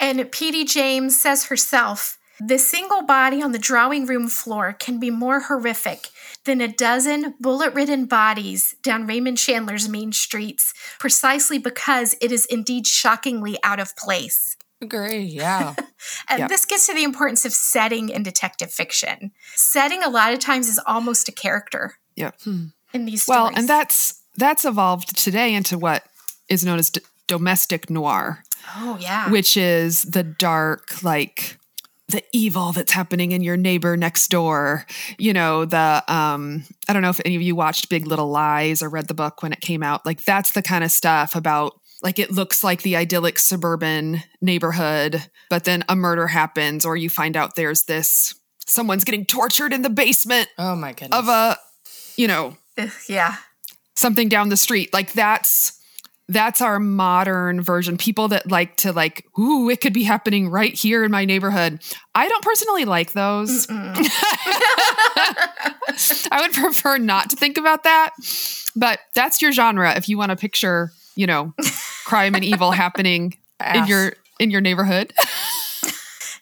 And 0.00 0.30
P.D. 0.30 0.64
James 0.64 1.16
says 1.16 1.46
herself 1.46 2.18
the 2.40 2.58
single 2.58 3.02
body 3.02 3.42
on 3.42 3.52
the 3.52 3.58
drawing 3.58 4.06
room 4.06 4.28
floor 4.28 4.72
can 4.72 4.98
be 4.98 5.10
more 5.10 5.40
horrific 5.40 6.08
than 6.44 6.60
a 6.60 6.68
dozen 6.68 7.34
bullet 7.40 7.72
ridden 7.74 8.06
bodies 8.06 8.74
down 8.82 9.06
Raymond 9.06 9.38
Chandler's 9.38 9.88
main 9.88 10.12
streets, 10.12 10.72
precisely 10.98 11.58
because 11.58 12.14
it 12.20 12.32
is 12.32 12.46
indeed 12.46 12.86
shockingly 12.86 13.58
out 13.62 13.78
of 13.80 13.96
place. 13.96 14.56
Agree. 14.80 15.20
Yeah. 15.20 15.74
And 16.28 16.40
Yeah. 16.40 16.48
this 16.48 16.64
gets 16.64 16.86
to 16.86 16.94
the 16.94 17.04
importance 17.04 17.44
of 17.44 17.52
setting 17.52 18.08
in 18.08 18.24
detective 18.24 18.72
fiction. 18.72 19.30
Setting, 19.54 20.02
a 20.02 20.08
lot 20.08 20.32
of 20.32 20.40
times, 20.40 20.68
is 20.68 20.80
almost 20.84 21.28
a 21.28 21.32
character 21.32 21.94
Yeah. 22.16 22.32
Hmm. 22.42 22.66
in 22.92 23.04
these 23.04 23.22
stories. 23.22 23.36
Well, 23.38 23.52
and 23.56 23.68
that's 23.68 24.14
that's 24.36 24.64
evolved 24.64 25.16
today 25.16 25.54
into 25.54 25.78
what 25.78 26.04
is 26.48 26.64
known 26.64 26.80
as 26.80 26.90
d- 26.90 27.00
domestic 27.28 27.88
noir, 27.88 28.42
oh, 28.76 28.98
yeah. 29.00 29.30
which 29.30 29.56
is 29.56 30.02
the 30.02 30.24
dark, 30.24 31.02
like 31.04 31.56
the 32.12 32.22
evil 32.32 32.72
that's 32.72 32.92
happening 32.92 33.32
in 33.32 33.42
your 33.42 33.56
neighbor 33.56 33.96
next 33.96 34.28
door. 34.28 34.86
You 35.18 35.32
know, 35.32 35.64
the 35.64 36.02
um 36.08 36.64
I 36.88 36.92
don't 36.92 37.02
know 37.02 37.10
if 37.10 37.20
any 37.24 37.36
of 37.36 37.42
you 37.42 37.56
watched 37.56 37.88
Big 37.88 38.06
Little 38.06 38.28
Lies 38.30 38.82
or 38.82 38.88
read 38.88 39.08
the 39.08 39.14
book 39.14 39.42
when 39.42 39.52
it 39.52 39.60
came 39.60 39.82
out. 39.82 40.06
Like 40.06 40.24
that's 40.24 40.52
the 40.52 40.62
kind 40.62 40.84
of 40.84 40.90
stuff 40.90 41.34
about 41.34 41.74
like 42.02 42.18
it 42.18 42.30
looks 42.30 42.64
like 42.64 42.82
the 42.82 42.96
idyllic 42.96 43.38
suburban 43.38 44.22
neighborhood, 44.40 45.28
but 45.50 45.64
then 45.64 45.84
a 45.88 45.96
murder 45.96 46.26
happens 46.28 46.84
or 46.84 46.96
you 46.96 47.08
find 47.10 47.36
out 47.36 47.56
there's 47.56 47.84
this 47.84 48.34
someone's 48.66 49.04
getting 49.04 49.24
tortured 49.26 49.72
in 49.72 49.82
the 49.82 49.90
basement 49.90 50.48
Oh 50.58 50.76
my 50.76 50.92
goodness. 50.92 51.18
of 51.18 51.28
a 51.28 51.56
you 52.16 52.28
know, 52.28 52.56
yeah. 53.08 53.36
something 53.96 54.28
down 54.28 54.48
the 54.50 54.56
street. 54.56 54.92
Like 54.92 55.12
that's 55.12 55.78
that's 56.28 56.60
our 56.60 56.78
modern 56.78 57.60
version. 57.60 57.96
People 57.96 58.28
that 58.28 58.50
like 58.50 58.76
to 58.78 58.92
like, 58.92 59.26
ooh, 59.38 59.68
it 59.68 59.80
could 59.80 59.92
be 59.92 60.04
happening 60.04 60.48
right 60.48 60.74
here 60.74 61.04
in 61.04 61.10
my 61.10 61.24
neighborhood. 61.24 61.82
I 62.14 62.28
don't 62.28 62.44
personally 62.44 62.84
like 62.84 63.12
those. 63.12 63.66
I 63.70 64.08
would 66.40 66.52
prefer 66.52 66.98
not 66.98 67.30
to 67.30 67.36
think 67.36 67.58
about 67.58 67.84
that. 67.84 68.10
But 68.74 69.00
that's 69.14 69.42
your 69.42 69.52
genre 69.52 69.94
if 69.96 70.08
you 70.08 70.16
want 70.16 70.30
to 70.30 70.36
picture, 70.36 70.92
you 71.16 71.26
know, 71.26 71.54
crime 72.04 72.34
and 72.34 72.44
evil 72.44 72.70
happening 72.70 73.36
in 73.74 73.86
your 73.86 74.12
in 74.38 74.50
your 74.50 74.60
neighborhood. 74.60 75.12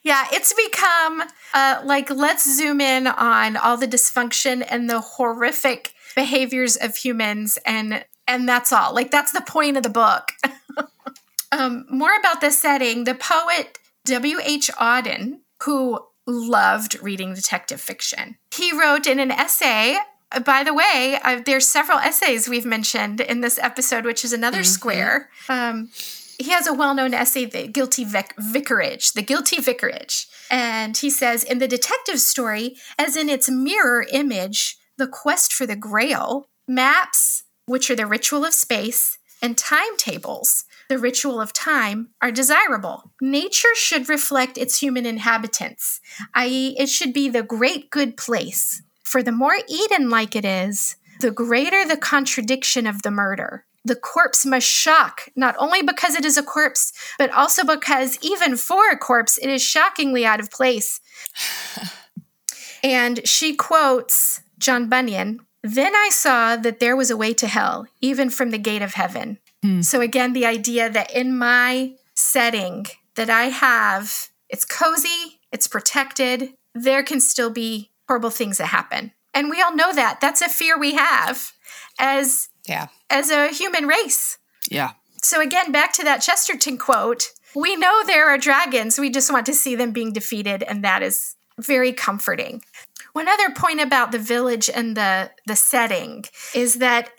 Yeah, 0.03 0.27
it's 0.33 0.55
become 0.55 1.23
uh, 1.53 1.83
like 1.85 2.11
let's 2.11 2.51
zoom 2.51 2.81
in 2.81 3.07
on 3.07 3.57
all 3.57 3.77
the 3.77 3.87
dysfunction 3.87 4.65
and 4.67 4.89
the 4.89 5.01
horrific 5.01 5.93
behaviors 6.17 6.77
of 6.77 6.97
humans, 6.97 7.59
and 7.67 8.05
and 8.27 8.49
that's 8.49 8.73
all. 8.73 8.95
Like 8.95 9.11
that's 9.11 9.33
the 9.33 9.41
point 9.43 9.77
of 9.77 9.83
the 9.83 9.89
book. 9.91 10.33
um, 11.53 11.87
more 11.91 12.15
about 12.19 12.41
the 12.41 12.51
setting. 12.51 13.05
The 13.05 13.15
poet 13.15 13.79
W. 14.07 14.39
H. 14.43 14.71
Auden, 14.81 15.41
who 15.63 16.01
loved 16.27 16.99
reading 17.03 17.35
detective 17.35 17.81
fiction, 17.81 18.37
he 18.55 18.77
wrote 18.79 19.07
in 19.07 19.19
an 19.19 19.31
essay. 19.31 19.97
uh, 20.33 20.41
By 20.41 20.63
the 20.65 20.75
way, 20.75 21.19
uh, 21.23 21.41
there's 21.45 21.67
several 21.67 21.99
essays 21.99 22.49
we've 22.49 22.67
mentioned 22.67 23.21
in 23.21 23.41
this 23.41 23.59
episode, 23.59 24.05
which 24.05 24.25
is 24.25 24.33
another 24.33 24.63
square. 24.65 25.29
Um, 25.49 25.91
he 26.39 26.51
has 26.53 26.67
a 26.67 26.73
well-known 26.73 27.13
essay 27.13 27.45
the 27.45 27.69
guilty 27.69 28.03
vic- 28.03 28.35
vicarage 28.39 29.13
the 29.13 29.21
guilty 29.21 29.61
vicarage 29.61 30.27
and 30.51 30.97
he 30.97 31.11
says 31.11 31.45
in 31.45 31.59
the 31.59 31.69
detective 31.69 32.19
story 32.19 32.77
as 32.99 33.15
in 33.15 33.29
its 33.29 33.51
mirror 33.51 34.07
image 34.11 34.79
the 34.97 35.07
quest 35.07 35.53
for 35.53 35.67
the 35.67 35.77
grail 35.77 36.49
maps 36.67 37.43
which 37.71 37.89
are 37.89 37.95
the 37.95 38.05
ritual 38.05 38.45
of 38.45 38.53
space 38.53 39.17
and 39.41 39.57
timetables, 39.57 40.65
the 40.89 40.99
ritual 40.99 41.41
of 41.41 41.53
time, 41.53 42.09
are 42.21 42.33
desirable. 42.33 43.13
Nature 43.21 43.77
should 43.77 44.09
reflect 44.09 44.59
its 44.59 44.83
human 44.83 45.07
inhabitants, 45.07 46.01
i.e., 46.35 46.75
it 46.77 46.89
should 46.89 47.13
be 47.13 47.29
the 47.29 47.45
great 47.45 47.89
good 47.89 48.17
place. 48.17 48.83
For 49.05 49.23
the 49.23 49.31
more 49.31 49.55
Eden 49.69 50.11
like 50.11 50.35
it 50.35 50.45
is, 50.45 50.97
the 51.21 51.31
greater 51.31 51.87
the 51.87 51.97
contradiction 51.97 52.89
of 52.89 53.03
the 53.03 53.13
murder. 53.13 53.65
The 53.85 53.95
corpse 53.95 54.45
must 54.45 54.67
shock, 54.67 55.29
not 55.37 55.55
only 55.57 55.81
because 55.81 56.17
it 56.17 56.25
is 56.25 56.37
a 56.37 56.43
corpse, 56.43 56.93
but 57.21 57.31
also 57.31 57.65
because 57.65 58.19
even 58.21 58.57
for 58.57 58.91
a 58.91 58.99
corpse, 58.99 59.39
it 59.39 59.49
is 59.49 59.63
shockingly 59.63 60.27
out 60.27 60.41
of 60.41 60.51
place. 60.51 61.01
and 62.83 63.25
she 63.29 63.55
quotes 63.55 64.43
John 64.59 64.89
Bunyan 64.89 65.47
Then 65.63 65.95
I 65.95 66.09
saw 66.11 66.57
that 66.57 66.81
there 66.81 66.97
was 66.97 67.11
a 67.11 67.17
way 67.17 67.35
to 67.35 67.47
hell, 67.47 67.87
even 68.01 68.31
from 68.31 68.51
the 68.51 68.59
gate 68.59 68.83
of 68.83 68.95
heaven. 68.95 69.39
Hmm. 69.63 69.83
So, 69.83 70.01
again, 70.01 70.33
the 70.33 70.47
idea 70.47 70.89
that 70.89 71.15
in 71.15 71.37
my 71.37 71.93
setting 72.15 72.87
that 73.17 73.29
I 73.29 73.45
have, 73.45 74.29
it's 74.49 74.65
cozy, 74.65 75.41
it's 75.53 75.69
protected, 75.69 76.55
there 76.75 77.03
can 77.03 77.21
still 77.21 77.51
be 77.51 77.91
horrible 78.09 78.31
things 78.31 78.59
that 78.59 78.67
happen. 78.67 79.13
And 79.35 79.51
we 79.51 79.61
all 79.61 79.75
know 79.75 79.93
that. 79.93 80.21
That's 80.21 80.41
a 80.43 80.49
fear 80.49 80.79
we 80.79 80.95
have 80.95 81.53
as 81.99 82.49
Yeah. 82.67 82.87
as 83.11 83.31
a 83.31 83.49
human 83.49 83.87
race. 83.87 84.39
Yeah. 84.69 84.93
So 85.23 85.41
again, 85.41 85.71
back 85.73 85.93
to 85.95 86.05
that 86.05 86.23
Chesterton 86.23 86.79
quote, 86.79 87.33
we 87.55 87.77
know 87.77 88.03
there 88.05 88.29
are 88.29 88.39
dragons. 88.39 88.99
We 88.99 89.11
just 89.11 89.33
want 89.33 89.47
to 89.47 89.55
see 89.55 89.75
them 89.75 89.91
being 89.93 90.13
defeated, 90.13 90.63
and 90.63 90.83
that 90.85 91.03
is 91.03 91.37
very 91.59 91.93
comforting. 91.93 92.63
One 93.13 93.29
other 93.29 93.51
point 93.51 93.81
about 93.81 94.13
the 94.13 94.19
village 94.19 94.71
and 94.71 94.97
the 94.97 95.31
the 95.47 95.57
setting 95.57 96.25
is 96.55 96.77
that 96.77 97.11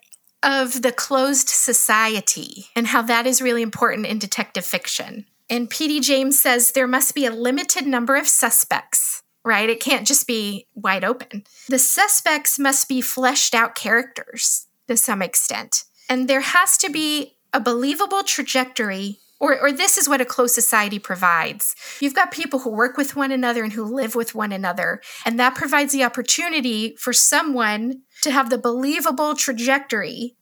of 0.43 0.81
the 0.81 0.91
closed 0.91 1.49
society 1.49 2.65
and 2.75 2.87
how 2.87 3.01
that 3.03 3.27
is 3.27 3.41
really 3.41 3.61
important 3.61 4.07
in 4.07 4.17
detective 4.17 4.65
fiction. 4.65 5.25
And 5.49 5.69
PD 5.69 6.01
James 6.01 6.41
says 6.41 6.71
there 6.71 6.87
must 6.87 7.13
be 7.13 7.25
a 7.25 7.31
limited 7.31 7.85
number 7.85 8.15
of 8.15 8.27
suspects, 8.27 9.21
right? 9.43 9.69
It 9.69 9.81
can't 9.81 10.07
just 10.07 10.25
be 10.25 10.67
wide 10.73 11.03
open. 11.03 11.43
The 11.67 11.77
suspects 11.77 12.57
must 12.57 12.87
be 12.87 13.01
fleshed 13.01 13.53
out 13.53 13.75
characters 13.75 14.67
to 14.87 14.97
some 14.97 15.21
extent. 15.21 15.83
And 16.09 16.27
there 16.27 16.41
has 16.41 16.77
to 16.79 16.89
be 16.89 17.37
a 17.53 17.59
believable 17.59 18.23
trajectory, 18.23 19.19
or, 19.41 19.59
or 19.59 19.71
this 19.71 19.97
is 19.97 20.07
what 20.07 20.21
a 20.21 20.25
closed 20.25 20.53
society 20.53 20.99
provides. 20.99 21.75
You've 21.99 22.13
got 22.13 22.31
people 22.31 22.59
who 22.59 22.69
work 22.69 22.95
with 22.95 23.15
one 23.15 23.31
another 23.31 23.63
and 23.63 23.73
who 23.73 23.83
live 23.83 24.13
with 24.13 24.35
one 24.35 24.51
another, 24.51 25.01
and 25.25 25.39
that 25.39 25.55
provides 25.55 25.91
the 25.91 26.03
opportunity 26.03 26.95
for 26.95 27.11
someone 27.11 28.03
to 28.21 28.31
have 28.31 28.51
the 28.51 28.59
believable 28.59 29.35
trajectory 29.35 30.35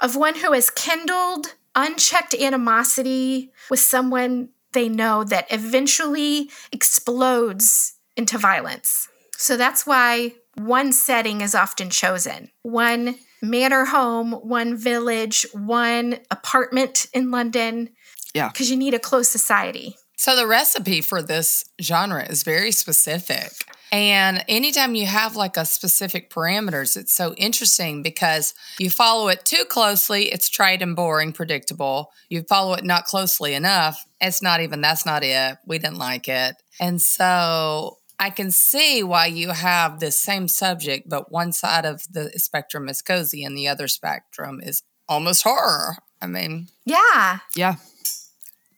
of 0.00 0.14
one 0.14 0.36
who 0.36 0.52
has 0.52 0.70
kindled 0.70 1.54
unchecked 1.74 2.34
animosity 2.34 3.50
with 3.68 3.80
someone 3.80 4.50
they 4.72 4.88
know 4.88 5.24
that 5.24 5.46
eventually 5.50 6.48
explodes 6.70 7.94
into 8.16 8.38
violence. 8.38 9.08
So 9.36 9.56
that's 9.56 9.84
why 9.84 10.34
one 10.54 10.92
setting 10.92 11.40
is 11.40 11.54
often 11.54 11.90
chosen. 11.90 12.50
One 12.62 13.16
manor 13.42 13.86
home, 13.86 14.32
one 14.32 14.76
village, 14.76 15.44
one 15.52 16.18
apartment 16.30 17.06
in 17.12 17.30
London. 17.30 17.90
Yeah. 18.34 18.48
Because 18.48 18.70
you 18.70 18.76
need 18.76 18.94
a 18.94 18.98
close 18.98 19.28
society. 19.28 19.96
So 20.16 20.36
the 20.36 20.46
recipe 20.46 21.00
for 21.00 21.22
this 21.22 21.64
genre 21.80 22.24
is 22.24 22.42
very 22.44 22.70
specific. 22.70 23.50
And 23.90 24.42
anytime 24.48 24.94
you 24.94 25.04
have 25.04 25.36
like 25.36 25.56
a 25.58 25.66
specific 25.66 26.30
parameters, 26.30 26.96
it's 26.96 27.12
so 27.12 27.34
interesting 27.34 28.02
because 28.02 28.54
you 28.78 28.88
follow 28.88 29.28
it 29.28 29.44
too 29.44 29.64
closely, 29.68 30.32
it's 30.32 30.48
trite 30.48 30.80
and 30.80 30.96
boring, 30.96 31.32
predictable. 31.32 32.10
You 32.30 32.42
follow 32.42 32.72
it 32.74 32.84
not 32.84 33.04
closely 33.04 33.52
enough, 33.52 34.02
it's 34.20 34.42
not 34.42 34.60
even 34.60 34.80
that's 34.80 35.04
not 35.04 35.22
it. 35.24 35.58
We 35.66 35.78
didn't 35.78 35.98
like 35.98 36.26
it. 36.28 36.56
And 36.80 37.02
so 37.02 37.98
I 38.18 38.30
can 38.30 38.50
see 38.50 39.02
why 39.02 39.26
you 39.26 39.50
have 39.50 40.00
this 40.00 40.18
same 40.18 40.48
subject, 40.48 41.08
but 41.08 41.30
one 41.30 41.52
side 41.52 41.84
of 41.84 42.02
the 42.10 42.30
spectrum 42.36 42.88
is 42.88 43.02
cozy 43.02 43.44
and 43.44 43.58
the 43.58 43.68
other 43.68 43.88
spectrum 43.88 44.60
is 44.62 44.82
almost 45.08 45.42
horror. 45.42 45.96
I 46.22 46.28
mean, 46.28 46.68
Yeah. 46.86 47.40
Yeah. 47.56 47.74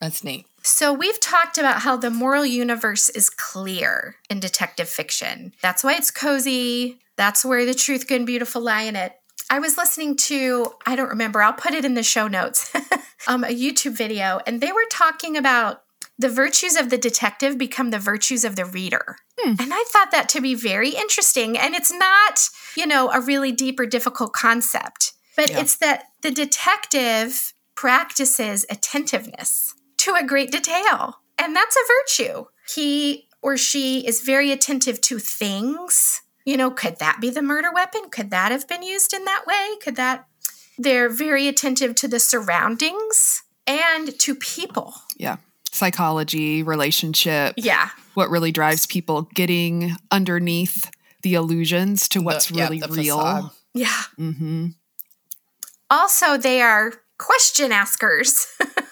That's 0.01 0.25
neat. 0.25 0.47
So 0.63 0.93
we've 0.93 1.21
talked 1.21 1.59
about 1.59 1.83
how 1.83 1.97
the 1.97 2.11
moral 2.11 2.47
universe 2.47 3.09
is 3.11 3.29
clear 3.31 4.17
in 4.31 4.41
detective 4.41 4.89
fiction. 4.89 5.53
That's 5.63 5.85
why 5.85 5.95
it's 5.95 6.11
cozy. 6.11 6.99
That's 7.17 7.45
where 7.45 7.67
the 7.67 7.75
truth, 7.75 8.09
good, 8.09 8.17
and 8.19 8.27
beautiful 8.27 8.63
lie 8.63 8.83
in 8.83 8.97
it. 8.97 9.13
I 9.51 9.59
was 9.59 9.77
listening 9.77 10.17
to, 10.17 10.73
I 10.87 10.97
don't 10.97 11.11
remember, 11.11 11.43
I'll 11.43 11.53
put 11.53 11.75
it 11.75 11.85
in 11.85 11.95
the 11.95 12.03
show 12.03 12.29
notes, 12.29 12.73
um, 13.29 13.45
a 13.45 13.49
YouTube 13.49 13.97
video, 13.97 14.41
and 14.47 14.61
they 14.61 14.73
were 14.73 14.87
talking 14.91 15.37
about 15.37 15.83
the 16.19 16.29
virtues 16.31 16.77
of 16.77 16.91
the 16.91 16.97
detective 16.99 17.59
become 17.59 17.91
the 17.91 17.99
virtues 17.99 18.45
of 18.45 18.57
the 18.57 18.65
reader. 18.65 19.17
Hmm. 19.39 19.55
And 19.61 19.71
I 19.75 19.85
thought 19.89 20.13
that 20.13 20.29
to 20.31 20.41
be 20.41 20.55
very 20.55 20.91
interesting. 20.91 21.59
And 21.59 21.75
it's 21.75 21.93
not, 21.93 22.49
you 22.77 22.87
know, 22.87 23.11
a 23.11 23.21
really 23.21 23.53
deep 23.53 23.79
or 23.81 23.87
difficult 23.87 24.33
concept, 24.33 25.13
but 25.37 25.51
Yeah. 25.51 25.61
it's 25.61 25.77
that 25.77 26.05
the 26.23 26.31
detective 26.31 27.53
practices 27.75 28.65
attentiveness 28.71 29.75
to 30.05 30.15
a 30.15 30.25
great 30.25 30.51
detail. 30.51 31.19
And 31.39 31.55
that's 31.55 31.77
a 31.77 31.81
virtue. 32.27 32.45
He 32.75 33.29
or 33.43 33.57
she 33.57 34.07
is 34.07 34.23
very 34.23 34.51
attentive 34.53 35.01
to 35.03 35.19
things. 35.19 36.23
You 36.47 36.57
know, 36.57 36.71
could 36.71 36.99
that 36.99 37.19
be 37.21 37.31
the 37.31 37.43
murder 37.43 37.73
weapon? 37.73 38.09
Could 38.11 38.31
that 38.31 38.53
have 38.53 38.69
been 38.69 38.83
used 38.83 39.13
in 39.13 39.25
that 39.25 39.45
way? 39.47 39.77
Could 39.83 39.97
that? 39.97 40.27
They're 40.79 41.09
very 41.09 41.47
attentive 41.49 41.95
to 41.97 42.09
the 42.09 42.19
surroundings 42.19 43.43
and 43.67 44.19
to 44.21 44.35
people. 44.35 44.95
Yeah. 45.17 45.37
Psychology, 45.71 46.63
relationship, 46.63 47.55
Yeah. 47.57 47.91
what 48.15 48.31
really 48.31 48.53
drives 48.53 48.87
people 48.87 49.23
getting 49.35 49.97
underneath 50.11 50.91
the 51.23 51.35
illusions 51.35 52.09
to 52.09 52.21
what's 52.21 52.49
The- 52.49 52.55
yeah, 52.57 52.65
really 52.65 52.81
the 52.81 52.89
real. 52.89 53.19
facade. 53.19 53.51
Yeah. 53.73 54.03
Mm-hmm. 54.19 54.67
Also, 55.91 56.37
they 56.37 56.61
are 56.63 56.93
question 57.19 57.73
askers, 57.73 58.47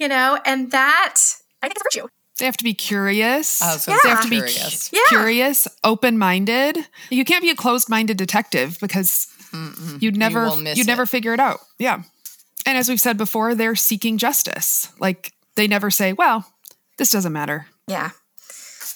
you 0.00 0.08
know, 0.08 0.38
and 0.44 0.70
that 0.72 1.16
I 1.62 1.68
think 1.68 1.76
is 1.76 1.82
a 1.82 1.84
virtue. 2.00 2.08
They 2.38 2.46
have 2.46 2.56
to 2.56 2.64
be 2.64 2.72
curious. 2.74 3.60
I 3.60 3.74
was 3.74 3.86
Yeah. 3.86 3.98
They 4.02 4.08
have 4.08 4.22
to 4.22 4.30
be 4.30 4.36
curious. 4.36 4.90
Yeah. 4.92 5.00
curious, 5.08 5.68
open 5.84 6.16
minded. 6.18 6.78
You 7.10 7.24
can't 7.24 7.42
be 7.42 7.50
a 7.50 7.54
closed 7.56 7.88
minded 7.90 8.16
detective 8.16 8.78
because 8.80 9.26
Mm-mm. 9.52 10.00
you'd 10.00 10.16
never 10.16 10.44
will 10.44 10.62
you'd 10.62 10.86
never 10.86 11.04
figure 11.06 11.34
it 11.34 11.40
out. 11.40 11.60
Yeah. 11.78 12.02
And 12.66 12.78
as 12.78 12.88
we've 12.88 13.00
said 13.00 13.16
before, 13.18 13.54
they're 13.54 13.74
seeking 13.76 14.16
justice. 14.16 14.88
Like 14.98 15.32
they 15.56 15.66
never 15.66 15.90
say, 15.90 16.12
"Well, 16.14 16.46
this 16.98 17.10
doesn't 17.10 17.32
matter." 17.32 17.66
Yeah. 17.86 18.10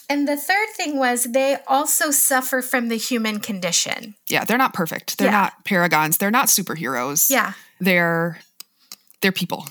And 0.07 0.27
the 0.27 0.37
third 0.37 0.69
thing 0.75 0.97
was 0.97 1.23
they 1.25 1.57
also 1.67 2.11
suffer 2.11 2.61
from 2.61 2.89
the 2.89 2.95
human 2.97 3.39
condition. 3.39 4.13
Yeah, 4.29 4.45
they're 4.45 4.57
not 4.57 4.73
perfect. 4.73 5.17
They're 5.17 5.27
Yeah. 5.27 5.31
not 5.31 5.65
paragons. 5.65 6.17
They're 6.17 6.29
not 6.31 6.47
superheroes. 6.47 7.29
Yeah. 7.29 7.53
They're 7.79 8.39
they're 9.21 9.31
people. 9.31 9.67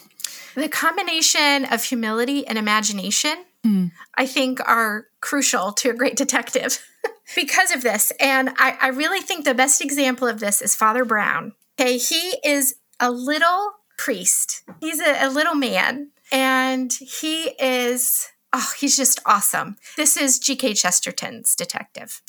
The 0.54 0.68
combination 0.68 1.64
of 1.64 1.84
humility 1.84 2.46
and 2.46 2.58
imagination, 2.58 3.44
Hmm. 3.64 3.86
I 4.14 4.26
think, 4.26 4.60
are 4.68 5.06
crucial 5.22 5.72
to 5.72 5.88
a 5.88 5.94
great 5.94 6.16
detective 6.16 6.86
because 7.34 7.70
of 7.70 7.82
this. 7.82 8.12
And 8.20 8.50
I, 8.58 8.76
I 8.80 8.88
really 8.88 9.22
think 9.22 9.44
the 9.44 9.54
best 9.54 9.80
example 9.80 10.28
of 10.28 10.38
this 10.38 10.60
is 10.60 10.74
Father 10.74 11.04
Brown. 11.04 11.52
Okay, 11.80 11.96
he 11.96 12.36
is 12.44 12.74
a 13.00 13.10
little 13.10 13.72
priest, 13.96 14.64
he's 14.80 15.00
a, 15.00 15.26
a 15.26 15.30
little 15.30 15.54
man, 15.54 16.10
and 16.30 16.92
he 16.92 17.54
is, 17.58 18.28
oh, 18.52 18.72
he's 18.78 18.98
just 18.98 19.18
awesome. 19.24 19.76
This 19.96 20.16
is 20.16 20.38
G.K. 20.38 20.74
Chesterton's 20.74 21.54
detective. 21.54 22.20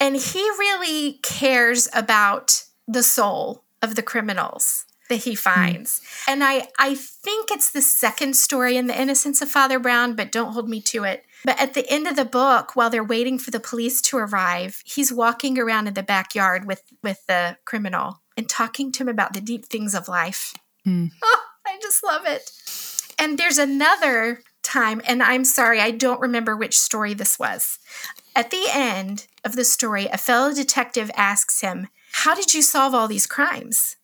And 0.00 0.16
he 0.16 0.40
really 0.40 1.20
cares 1.22 1.88
about 1.94 2.64
the 2.88 3.02
soul 3.04 3.62
of 3.80 3.94
the 3.94 4.02
criminals 4.02 4.86
that 5.10 5.24
he 5.24 5.34
finds. 5.34 6.00
And 6.26 6.42
I 6.42 6.68
I 6.78 6.94
think 6.94 7.50
it's 7.50 7.70
the 7.70 7.82
second 7.82 8.34
story 8.36 8.78
in 8.78 8.86
The 8.86 8.98
Innocence 8.98 9.42
of 9.42 9.50
Father 9.50 9.78
Brown, 9.78 10.16
but 10.16 10.32
don't 10.32 10.54
hold 10.54 10.68
me 10.68 10.80
to 10.82 11.04
it. 11.04 11.24
But 11.44 11.60
at 11.60 11.74
the 11.74 11.88
end 11.90 12.06
of 12.06 12.16
the 12.16 12.24
book, 12.24 12.74
while 12.74 12.88
they're 12.88 13.04
waiting 13.04 13.38
for 13.38 13.50
the 13.50 13.60
police 13.60 14.00
to 14.02 14.16
arrive, 14.16 14.82
he's 14.84 15.12
walking 15.12 15.58
around 15.58 15.86
in 15.88 15.94
the 15.94 16.02
backyard 16.02 16.66
with 16.66 16.82
with 17.02 17.26
the 17.26 17.58
criminal 17.66 18.22
and 18.36 18.48
talking 18.48 18.90
to 18.92 19.02
him 19.02 19.08
about 19.08 19.34
the 19.34 19.40
deep 19.42 19.66
things 19.66 19.94
of 19.94 20.08
life. 20.08 20.54
Hmm. 20.84 21.06
Oh, 21.22 21.42
I 21.66 21.78
just 21.80 22.02
love 22.02 22.22
it. 22.26 22.50
And 23.18 23.38
there's 23.38 23.58
another 23.58 24.42
time, 24.62 25.02
and 25.04 25.22
I'm 25.22 25.44
sorry, 25.44 25.80
I 25.80 25.90
don't 25.90 26.20
remember 26.20 26.56
which 26.56 26.78
story 26.78 27.14
this 27.14 27.38
was. 27.38 27.78
At 28.34 28.50
the 28.50 28.66
end 28.72 29.26
of 29.44 29.56
the 29.56 29.64
story, 29.64 30.06
a 30.06 30.18
fellow 30.18 30.52
detective 30.54 31.10
asks 31.14 31.60
him, 31.60 31.88
How 32.12 32.34
did 32.34 32.54
you 32.54 32.62
solve 32.62 32.94
all 32.94 33.06
these 33.08 33.26
crimes? 33.26 33.96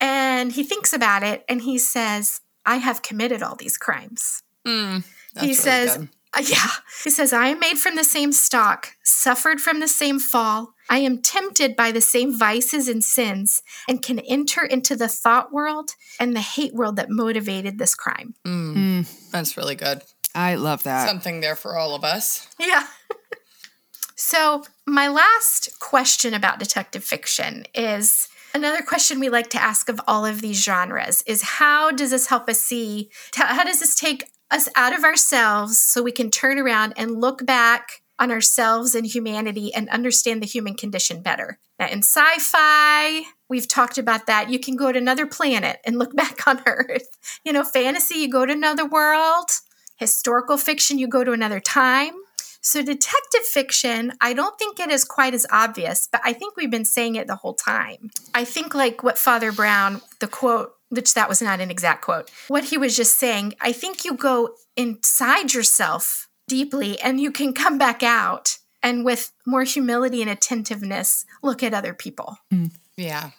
And 0.00 0.52
he 0.52 0.62
thinks 0.62 0.92
about 0.92 1.22
it 1.22 1.44
and 1.48 1.62
he 1.62 1.78
says, 1.78 2.40
I 2.64 2.76
have 2.76 3.02
committed 3.02 3.42
all 3.42 3.56
these 3.56 3.76
crimes. 3.76 4.42
Mm, 4.66 5.04
he 5.34 5.40
really 5.40 5.54
says, 5.54 5.96
uh, 5.96 6.42
Yeah. 6.46 6.70
He 7.04 7.10
says, 7.10 7.32
I 7.32 7.48
am 7.48 7.58
made 7.58 7.78
from 7.78 7.96
the 7.96 8.04
same 8.04 8.32
stock, 8.32 8.90
suffered 9.02 9.60
from 9.60 9.80
the 9.80 9.88
same 9.88 10.18
fall, 10.18 10.74
I 10.88 10.98
am 10.98 11.20
tempted 11.20 11.76
by 11.76 11.92
the 11.92 12.00
same 12.00 12.36
vices 12.36 12.88
and 12.88 13.04
sins 13.04 13.62
and 13.88 14.02
can 14.02 14.18
enter 14.20 14.64
into 14.64 14.96
the 14.96 15.08
thought 15.08 15.52
world 15.52 15.90
and 16.18 16.34
the 16.34 16.40
hate 16.40 16.74
world 16.74 16.96
that 16.96 17.10
motivated 17.10 17.78
this 17.78 17.94
crime. 17.94 18.34
Mm, 18.46 19.30
that's 19.30 19.56
really 19.56 19.74
good. 19.74 20.02
I 20.34 20.54
love 20.54 20.84
that. 20.84 21.08
Something 21.08 21.40
there 21.40 21.56
for 21.56 21.76
all 21.76 21.94
of 21.94 22.04
us. 22.04 22.48
Yeah. 22.58 22.86
so, 24.16 24.64
my 24.86 25.08
last 25.08 25.78
question 25.78 26.32
about 26.32 26.58
detective 26.58 27.04
fiction 27.04 27.64
is 27.74 28.27
another 28.54 28.82
question 28.82 29.20
we 29.20 29.28
like 29.28 29.50
to 29.50 29.62
ask 29.62 29.88
of 29.88 30.00
all 30.06 30.24
of 30.24 30.40
these 30.40 30.62
genres 30.62 31.22
is 31.26 31.42
how 31.42 31.90
does 31.90 32.10
this 32.10 32.26
help 32.26 32.48
us 32.48 32.60
see 32.60 33.10
how 33.34 33.64
does 33.64 33.80
this 33.80 33.94
take 33.94 34.30
us 34.50 34.68
out 34.76 34.96
of 34.96 35.04
ourselves 35.04 35.78
so 35.78 36.02
we 36.02 36.12
can 36.12 36.30
turn 36.30 36.58
around 36.58 36.94
and 36.96 37.20
look 37.20 37.44
back 37.44 38.02
on 38.18 38.30
ourselves 38.30 38.94
and 38.94 39.06
humanity 39.06 39.72
and 39.74 39.88
understand 39.90 40.42
the 40.42 40.46
human 40.46 40.74
condition 40.74 41.22
better. 41.22 41.58
Now, 41.78 41.86
in 41.86 41.98
sci 41.98 42.38
fi, 42.38 43.22
we've 43.48 43.68
talked 43.68 43.98
about 43.98 44.26
that. 44.26 44.50
You 44.50 44.58
can 44.58 44.76
go 44.76 44.90
to 44.90 44.98
another 44.98 45.26
planet 45.26 45.78
and 45.84 45.98
look 45.98 46.14
back 46.16 46.46
on 46.46 46.60
Earth. 46.66 47.08
You 47.44 47.52
know, 47.52 47.64
fantasy, 47.64 48.16
you 48.16 48.30
go 48.30 48.44
to 48.44 48.52
another 48.52 48.86
world. 48.86 49.50
Historical 49.96 50.56
fiction, 50.56 50.98
you 50.98 51.08
go 51.08 51.24
to 51.24 51.32
another 51.32 51.60
time. 51.60 52.12
So, 52.60 52.82
detective 52.82 53.42
fiction, 53.44 54.12
I 54.20 54.32
don't 54.32 54.58
think 54.58 54.80
it 54.80 54.90
is 54.90 55.04
quite 55.04 55.32
as 55.32 55.46
obvious, 55.50 56.08
but 56.10 56.20
I 56.24 56.32
think 56.32 56.56
we've 56.56 56.70
been 56.70 56.84
saying 56.84 57.14
it 57.14 57.26
the 57.26 57.36
whole 57.36 57.54
time. 57.54 58.10
I 58.34 58.44
think, 58.44 58.74
like 58.74 59.02
what 59.02 59.18
Father 59.18 59.52
Brown, 59.52 60.00
the 60.20 60.26
quote, 60.26 60.72
which 60.88 61.14
that 61.14 61.28
was 61.28 61.40
not 61.40 61.60
an 61.60 61.70
exact 61.70 62.02
quote, 62.02 62.30
what 62.48 62.64
he 62.64 62.78
was 62.78 62.96
just 62.96 63.16
saying, 63.16 63.54
I 63.60 63.72
think 63.72 64.04
you 64.04 64.14
go 64.14 64.50
inside 64.76 65.54
yourself 65.54 66.28
deeply 66.48 67.00
and 67.00 67.20
you 67.20 67.30
can 67.30 67.52
come 67.52 67.78
back 67.78 68.02
out 68.02 68.58
and 68.82 69.04
with 69.04 69.32
more 69.46 69.64
humility 69.64 70.22
and 70.22 70.30
attentiveness 70.30 71.24
look 71.42 71.62
at 71.62 71.74
other 71.74 71.94
people. 71.94 72.38
Mm. 72.52 72.72
Yeah. 72.96 73.30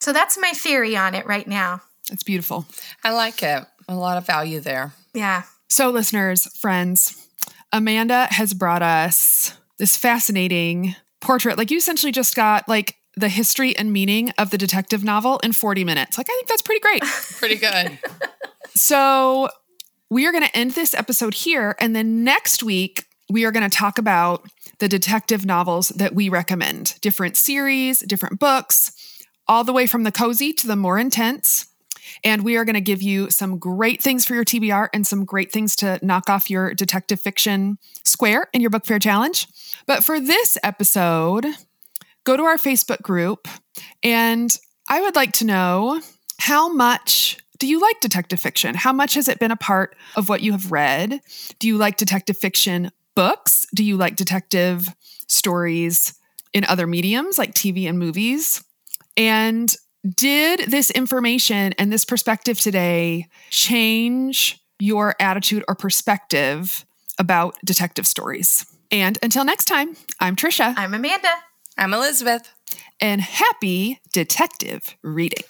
So 0.00 0.12
that's 0.12 0.38
my 0.38 0.50
theory 0.50 0.96
on 0.96 1.14
it 1.14 1.26
right 1.26 1.46
now. 1.46 1.82
It's 2.10 2.22
beautiful. 2.22 2.66
I 3.02 3.12
like 3.12 3.42
it. 3.42 3.64
A 3.88 3.94
lot 3.94 4.18
of 4.18 4.26
value 4.26 4.60
there. 4.60 4.92
Yeah. 5.14 5.44
So, 5.68 5.90
listeners, 5.90 6.46
friends, 6.58 7.25
Amanda 7.76 8.26
has 8.30 8.54
brought 8.54 8.82
us 8.82 9.52
this 9.78 9.96
fascinating 9.96 10.96
portrait. 11.20 11.58
Like, 11.58 11.70
you 11.70 11.76
essentially 11.76 12.12
just 12.12 12.34
got 12.34 12.68
like 12.68 12.96
the 13.16 13.28
history 13.28 13.76
and 13.76 13.92
meaning 13.92 14.30
of 14.38 14.50
the 14.50 14.58
detective 14.58 15.04
novel 15.04 15.38
in 15.40 15.52
40 15.52 15.84
minutes. 15.84 16.18
Like, 16.18 16.28
I 16.28 16.34
think 16.34 16.48
that's 16.48 16.62
pretty 16.62 16.80
great. 16.80 17.02
pretty 17.38 17.56
good. 17.56 17.98
so, 18.74 19.48
we 20.10 20.26
are 20.26 20.32
going 20.32 20.44
to 20.44 20.56
end 20.56 20.72
this 20.72 20.94
episode 20.94 21.34
here. 21.34 21.74
And 21.80 21.94
then 21.94 22.24
next 22.24 22.62
week, 22.62 23.04
we 23.28 23.44
are 23.44 23.50
going 23.50 23.68
to 23.68 23.76
talk 23.76 23.98
about 23.98 24.46
the 24.78 24.88
detective 24.88 25.44
novels 25.44 25.88
that 25.90 26.14
we 26.14 26.28
recommend 26.28 26.98
different 27.00 27.36
series, 27.36 28.00
different 28.00 28.38
books, 28.38 28.92
all 29.48 29.64
the 29.64 29.72
way 29.72 29.86
from 29.86 30.04
the 30.04 30.12
cozy 30.12 30.52
to 30.52 30.66
the 30.66 30.76
more 30.76 30.98
intense. 30.98 31.66
And 32.24 32.44
we 32.44 32.56
are 32.56 32.64
going 32.64 32.74
to 32.74 32.80
give 32.80 33.02
you 33.02 33.30
some 33.30 33.58
great 33.58 34.02
things 34.02 34.24
for 34.24 34.34
your 34.34 34.44
TBR 34.44 34.88
and 34.92 35.06
some 35.06 35.24
great 35.24 35.52
things 35.52 35.76
to 35.76 35.98
knock 36.02 36.28
off 36.28 36.50
your 36.50 36.74
detective 36.74 37.20
fiction 37.20 37.78
square 38.04 38.48
in 38.52 38.60
your 38.60 38.70
book 38.70 38.86
fair 38.86 38.98
challenge. 38.98 39.48
But 39.86 40.04
for 40.04 40.20
this 40.20 40.58
episode, 40.62 41.46
go 42.24 42.36
to 42.36 42.42
our 42.42 42.56
Facebook 42.56 43.02
group 43.02 43.48
and 44.02 44.56
I 44.88 45.00
would 45.00 45.16
like 45.16 45.32
to 45.34 45.44
know 45.44 46.00
how 46.38 46.72
much 46.72 47.38
do 47.58 47.66
you 47.66 47.80
like 47.80 48.00
detective 48.00 48.40
fiction? 48.40 48.74
How 48.74 48.92
much 48.92 49.14
has 49.14 49.28
it 49.28 49.38
been 49.38 49.50
a 49.50 49.56
part 49.56 49.96
of 50.14 50.28
what 50.28 50.42
you 50.42 50.52
have 50.52 50.70
read? 50.70 51.20
Do 51.58 51.66
you 51.66 51.78
like 51.78 51.96
detective 51.96 52.36
fiction 52.36 52.90
books? 53.14 53.66
Do 53.74 53.82
you 53.82 53.96
like 53.96 54.16
detective 54.16 54.94
stories 55.26 56.14
in 56.52 56.64
other 56.64 56.86
mediums 56.86 57.38
like 57.38 57.54
TV 57.54 57.88
and 57.88 57.98
movies? 57.98 58.62
And 59.16 59.74
did 60.14 60.70
this 60.70 60.90
information 60.90 61.72
and 61.78 61.92
this 61.92 62.04
perspective 62.04 62.60
today 62.60 63.28
change 63.50 64.62
your 64.78 65.14
attitude 65.18 65.64
or 65.68 65.74
perspective 65.74 66.84
about 67.18 67.56
detective 67.64 68.06
stories? 68.06 68.66
And 68.90 69.18
until 69.22 69.44
next 69.44 69.64
time, 69.64 69.96
I'm 70.20 70.36
Tricia. 70.36 70.74
I'm 70.76 70.94
Amanda. 70.94 71.32
I'm 71.76 71.92
Elizabeth. 71.92 72.52
And 73.00 73.20
happy 73.20 74.00
detective 74.12 74.96
reading. 75.02 75.44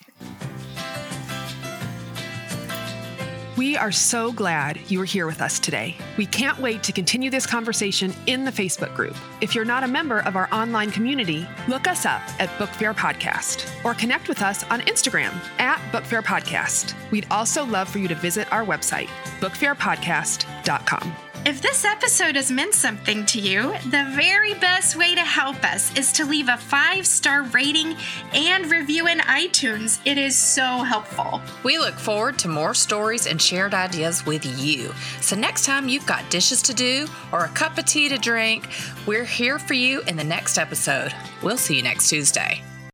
We 3.57 3.74
are 3.74 3.92
so 3.92 4.32
glad 4.32 4.78
you 4.88 5.00
are 5.00 5.07
here 5.07 5.26
with 5.26 5.40
us 5.40 5.59
today. 5.59 5.96
We 6.18 6.26
can't 6.26 6.59
wait 6.59 6.82
to 6.82 6.92
continue 6.92 7.30
this 7.30 7.46
conversation 7.46 8.12
in 8.26 8.44
the 8.44 8.50
Facebook 8.50 8.94
group. 8.94 9.16
If 9.40 9.54
you're 9.54 9.64
not 9.64 9.82
a 9.82 9.88
member 9.88 10.18
of 10.20 10.36
our 10.36 10.46
online 10.52 10.90
community, 10.90 11.48
look 11.66 11.88
us 11.88 12.04
up 12.04 12.20
at 12.38 12.57
Book 12.59 12.68
Fair 12.68 12.92
Podcast 12.92 13.66
or 13.82 13.94
connect 13.94 14.28
with 14.28 14.42
us 14.42 14.62
on 14.64 14.80
Instagram 14.82 15.32
at 15.59 15.80
Book 15.90 16.04
Fair 16.04 16.22
Podcast. 16.22 16.94
We'd 17.11 17.26
also 17.30 17.64
love 17.64 17.88
for 17.88 17.98
you 17.98 18.09
to 18.09 18.14
visit 18.14 18.52
our 18.52 18.64
website, 18.64 19.09
bookfairpodcast.com. 19.40 21.25
If 21.47 21.62
this 21.62 21.84
episode 21.84 22.34
has 22.34 22.51
meant 22.51 22.74
something 22.74 23.24
to 23.26 23.40
you, 23.40 23.72
the 23.90 24.11
very 24.16 24.55
best 24.55 24.97
way 24.97 25.14
to 25.14 25.20
help 25.20 25.62
us 25.62 25.97
is 25.97 26.11
to 26.14 26.24
leave 26.24 26.49
a 26.49 26.57
five 26.57 27.07
star 27.07 27.44
rating 27.44 27.94
and 28.34 28.68
review 28.68 29.07
in 29.07 29.18
iTunes. 29.18 30.01
It 30.05 30.18
is 30.18 30.36
so 30.36 30.64
helpful. 30.82 31.40
We 31.62 31.78
look 31.78 31.94
forward 31.94 32.36
to 32.40 32.49
more 32.49 32.74
stories 32.74 33.28
and 33.28 33.40
shared 33.40 33.74
ideas 33.74 34.26
with 34.26 34.44
you. 34.59 34.92
So, 35.20 35.36
next 35.36 35.64
time 35.64 35.88
you've 35.88 36.05
got 36.05 36.28
dishes 36.30 36.62
to 36.62 36.74
do 36.74 37.07
or 37.30 37.44
a 37.44 37.49
cup 37.51 37.78
of 37.78 37.84
tea 37.84 38.09
to 38.09 38.18
drink, 38.18 38.66
we're 39.07 39.24
here 39.24 39.61
for 39.61 39.74
you 39.74 40.03
in 40.09 40.16
the 40.16 40.24
next 40.24 40.59
episode. 40.59 41.14
We'll 41.44 41.59
see 41.59 41.76
you 41.76 41.82
next 41.84 42.09
Tuesday. 42.09 42.61